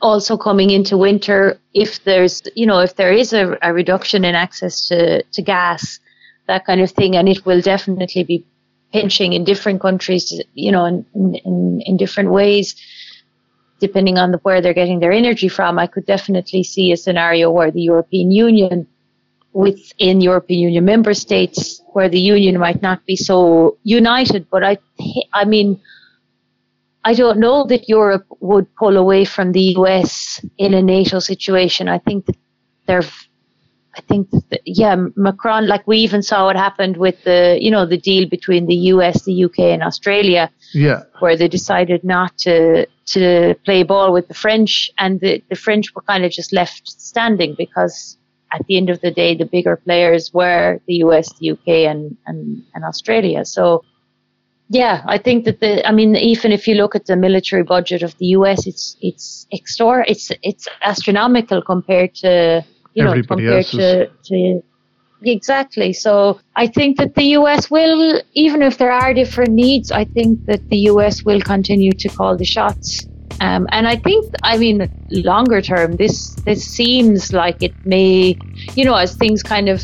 also 0.00 0.36
coming 0.36 0.70
into 0.70 0.98
winter, 0.98 1.58
if 1.72 2.02
there's 2.04 2.42
you 2.56 2.66
know 2.66 2.80
if 2.80 2.96
there 2.96 3.12
is 3.12 3.32
a, 3.32 3.56
a 3.62 3.72
reduction 3.72 4.24
in 4.24 4.34
access 4.34 4.88
to, 4.88 5.22
to 5.22 5.40
gas, 5.40 6.00
that 6.48 6.66
kind 6.66 6.80
of 6.80 6.90
thing, 6.90 7.14
and 7.16 7.28
it 7.28 7.46
will 7.46 7.60
definitely 7.60 8.24
be 8.24 8.44
pinching 8.92 9.32
in 9.34 9.44
different 9.44 9.80
countries, 9.80 10.42
you 10.54 10.72
know, 10.72 10.84
in, 10.84 11.06
in, 11.14 11.80
in 11.86 11.96
different 11.96 12.30
ways 12.30 12.74
depending 13.82 14.16
on 14.16 14.30
the, 14.30 14.38
where 14.38 14.60
they're 14.62 14.80
getting 14.82 15.00
their 15.00 15.12
energy 15.12 15.48
from, 15.48 15.76
I 15.76 15.88
could 15.88 16.06
definitely 16.06 16.62
see 16.62 16.92
a 16.92 16.96
scenario 16.96 17.50
where 17.50 17.72
the 17.72 17.82
European 17.82 18.30
Union, 18.30 18.86
within 19.52 20.20
European 20.20 20.60
Union 20.60 20.84
member 20.84 21.12
states, 21.12 21.82
where 21.92 22.08
the 22.08 22.20
union 22.20 22.58
might 22.58 22.80
not 22.80 23.04
be 23.04 23.16
so 23.16 23.76
united. 23.82 24.46
But 24.48 24.62
I, 24.62 24.78
I 25.34 25.44
mean, 25.44 25.80
I 27.04 27.12
don't 27.14 27.40
know 27.40 27.66
that 27.66 27.88
Europe 27.88 28.24
would 28.38 28.72
pull 28.76 28.96
away 28.96 29.24
from 29.24 29.50
the 29.50 29.74
US 29.78 30.40
in 30.58 30.74
a 30.74 30.82
NATO 30.94 31.18
situation. 31.18 31.88
I 31.88 31.98
think 31.98 32.26
that 32.26 32.38
they're 32.86 33.08
I 33.94 34.00
think, 34.00 34.30
that, 34.30 34.60
yeah, 34.64 34.96
Macron, 35.16 35.66
like 35.68 35.86
we 35.86 35.98
even 35.98 36.22
saw 36.22 36.46
what 36.46 36.56
happened 36.56 36.96
with 36.96 37.22
the, 37.24 37.58
you 37.60 37.70
know, 37.70 37.84
the 37.84 37.98
deal 37.98 38.26
between 38.26 38.66
the 38.66 38.74
US, 38.74 39.22
the 39.24 39.44
UK, 39.44 39.58
and 39.60 39.82
Australia. 39.82 40.50
Yeah. 40.72 41.02
Where 41.20 41.36
they 41.36 41.48
decided 41.48 42.02
not 42.02 42.36
to 42.38 42.86
to 43.04 43.54
play 43.64 43.82
ball 43.82 44.12
with 44.12 44.28
the 44.28 44.34
French, 44.34 44.90
and 44.98 45.20
the, 45.20 45.42
the 45.50 45.56
French 45.56 45.94
were 45.94 46.02
kind 46.02 46.24
of 46.24 46.30
just 46.30 46.52
left 46.52 46.88
standing 46.88 47.54
because 47.58 48.16
at 48.52 48.64
the 48.66 48.76
end 48.76 48.88
of 48.88 49.00
the 49.00 49.10
day, 49.10 49.34
the 49.34 49.44
bigger 49.44 49.76
players 49.76 50.32
were 50.32 50.80
the 50.86 50.94
US, 51.06 51.32
the 51.38 51.50
UK, 51.50 51.68
and 51.90 52.16
and, 52.26 52.62
and 52.74 52.84
Australia. 52.84 53.44
So. 53.44 53.84
Yeah, 54.68 55.02
I 55.04 55.18
think 55.18 55.44
that 55.44 55.60
the. 55.60 55.86
I 55.86 55.92
mean, 55.92 56.16
even 56.16 56.50
if 56.50 56.66
you 56.66 56.76
look 56.76 56.96
at 56.96 57.04
the 57.04 57.14
military 57.14 57.62
budget 57.62 58.02
of 58.02 58.16
the 58.16 58.26
U.S., 58.38 58.66
it's 58.66 58.96
it's 59.02 59.46
extor 59.52 60.02
it's 60.08 60.30
it's 60.42 60.66
astronomical 60.80 61.60
compared 61.60 62.14
to 62.14 62.64
you 62.94 63.04
know, 63.04 63.22
compared 63.22 63.66
to, 63.66 64.10
to 64.24 64.62
exactly. 65.24 65.92
So 65.92 66.40
I 66.56 66.66
think 66.66 66.98
that 66.98 67.14
the 67.14 67.24
US 67.38 67.70
will, 67.70 68.20
even 68.34 68.62
if 68.62 68.78
there 68.78 68.92
are 68.92 69.14
different 69.14 69.52
needs, 69.52 69.90
I 69.90 70.04
think 70.04 70.44
that 70.46 70.68
the 70.68 70.78
US 70.90 71.24
will 71.24 71.40
continue 71.40 71.92
to 71.92 72.08
call 72.08 72.36
the 72.36 72.44
shots. 72.44 73.06
Um, 73.40 73.66
and 73.70 73.88
I 73.88 73.96
think, 73.96 74.32
I 74.42 74.56
mean, 74.58 74.90
longer 75.10 75.60
term, 75.60 75.96
this 75.96 76.34
this 76.46 76.64
seems 76.64 77.32
like 77.32 77.62
it 77.62 77.74
may, 77.84 78.36
you 78.74 78.84
know, 78.84 78.94
as 78.94 79.16
things 79.16 79.42
kind 79.42 79.68
of 79.68 79.82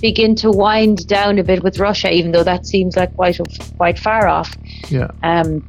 begin 0.00 0.34
to 0.36 0.50
wind 0.50 1.06
down 1.06 1.38
a 1.38 1.44
bit 1.44 1.62
with 1.62 1.78
Russia, 1.78 2.12
even 2.12 2.32
though 2.32 2.44
that 2.44 2.66
seems 2.66 2.96
like 2.96 3.14
quite 3.14 3.38
quite 3.76 3.98
far 3.98 4.26
off. 4.26 4.54
Yeah. 4.88 5.10
Um, 5.22 5.62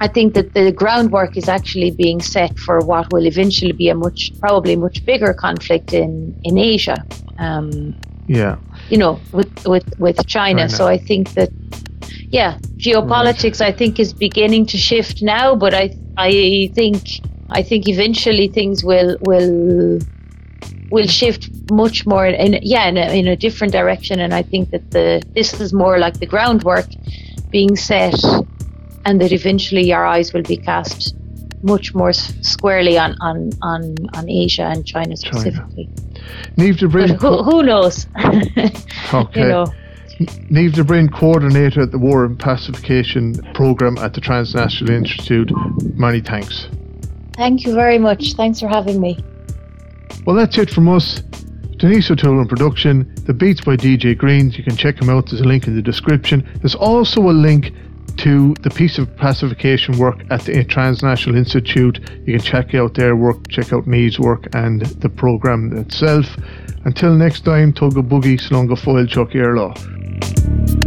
I 0.00 0.08
think 0.08 0.34
that 0.34 0.54
the 0.54 0.72
groundwork 0.72 1.36
is 1.36 1.48
actually 1.48 1.90
being 1.90 2.20
set 2.20 2.58
for 2.58 2.80
what 2.80 3.12
will 3.12 3.26
eventually 3.26 3.72
be 3.72 3.88
a 3.88 3.94
much, 3.94 4.32
probably 4.40 4.76
much 4.76 5.04
bigger 5.04 5.32
conflict 5.32 5.92
in 5.92 6.38
in 6.44 6.58
Asia. 6.58 7.04
Um, 7.38 7.94
yeah. 8.26 8.56
You 8.90 8.98
know, 8.98 9.20
with 9.32 9.66
with 9.66 9.88
with 9.98 10.26
China. 10.26 10.68
So 10.68 10.86
I 10.86 10.98
think 10.98 11.34
that, 11.34 11.50
yeah, 12.28 12.58
geopolitics 12.76 13.60
right. 13.60 13.74
I 13.74 13.76
think 13.76 14.00
is 14.00 14.12
beginning 14.12 14.66
to 14.66 14.78
shift 14.78 15.22
now, 15.22 15.54
but 15.54 15.74
I 15.74 15.96
I 16.16 16.70
think 16.74 17.20
I 17.50 17.62
think 17.62 17.88
eventually 17.88 18.48
things 18.48 18.84
will 18.84 19.16
will 19.20 20.00
will 20.90 21.06
shift 21.06 21.50
much 21.70 22.06
more 22.06 22.26
in 22.26 22.58
yeah 22.62 22.88
in 22.88 22.96
a, 22.96 23.18
in 23.18 23.26
a 23.26 23.36
different 23.36 23.72
direction 23.72 24.20
and 24.20 24.34
i 24.34 24.42
think 24.42 24.70
that 24.70 24.90
the 24.90 25.22
this 25.34 25.60
is 25.60 25.72
more 25.72 25.98
like 25.98 26.18
the 26.20 26.26
groundwork 26.26 26.86
being 27.50 27.74
set 27.74 28.14
and 29.04 29.20
that 29.20 29.32
eventually 29.32 29.92
our 29.92 30.04
eyes 30.04 30.32
will 30.32 30.42
be 30.42 30.56
cast 30.56 31.14
much 31.62 31.94
more 31.94 32.12
squarely 32.12 32.98
on, 32.98 33.16
on, 33.20 33.50
on, 33.62 33.96
on 34.14 34.28
Asia 34.28 34.64
and 34.64 34.86
China 34.86 35.16
specifically. 35.16 35.88
China. 36.56 36.74
de 36.74 36.88
Bruin, 36.88 37.08
who, 37.14 37.42
who, 37.42 37.62
knows? 37.62 38.06
okay. 39.14 39.40
You 39.40 39.48
know. 39.48 39.66
Niamh 40.20 40.72
de 40.72 40.84
Bruin, 40.84 41.08
coordinator 41.08 41.82
at 41.82 41.90
the 41.90 41.98
War 41.98 42.24
and 42.24 42.38
Pacification 42.38 43.34
Programme 43.54 43.98
at 43.98 44.14
the 44.14 44.20
Transnational 44.20 44.94
Institute. 44.94 45.50
Many 45.96 46.20
thanks. 46.20 46.68
Thank 47.34 47.64
you 47.64 47.74
very 47.74 47.98
much. 47.98 48.34
Thanks 48.34 48.60
for 48.60 48.68
having 48.68 49.00
me. 49.00 49.18
Well, 50.24 50.36
that's 50.36 50.56
it 50.58 50.70
from 50.70 50.88
us. 50.88 51.20
Denise 51.78 52.10
O'Toole 52.10 52.40
in 52.40 52.46
production. 52.46 53.12
The 53.26 53.34
beats 53.34 53.60
by 53.60 53.76
DJ 53.76 54.16
Greens. 54.16 54.56
You 54.56 54.62
can 54.62 54.76
check 54.76 54.98
them 54.98 55.10
out. 55.10 55.30
There's 55.30 55.40
a 55.40 55.44
link 55.44 55.66
in 55.66 55.74
the 55.74 55.82
description. 55.82 56.48
There's 56.60 56.76
also 56.76 57.20
a 57.22 57.32
link 57.32 57.72
to 58.18 58.54
the 58.60 58.70
piece 58.70 58.98
of 58.98 59.14
pacification 59.16 59.98
work 59.98 60.22
at 60.30 60.42
the 60.42 60.64
Transnational 60.64 61.36
Institute. 61.36 61.98
You 62.26 62.38
can 62.38 62.40
check 62.40 62.74
out 62.74 62.94
their 62.94 63.16
work, 63.16 63.48
check 63.48 63.72
out 63.72 63.86
Niamh's 63.86 64.18
work 64.18 64.46
and 64.54 64.82
the 64.82 65.08
program 65.08 65.76
itself. 65.76 66.26
Until 66.84 67.14
next 67.14 67.44
time, 67.44 67.72
Toga 67.72 68.02
Boogie, 68.02 68.38
Slunga 68.40 68.78
Foil 68.78 69.06
Chuck 69.06 69.30
Earlaw. 69.30 70.83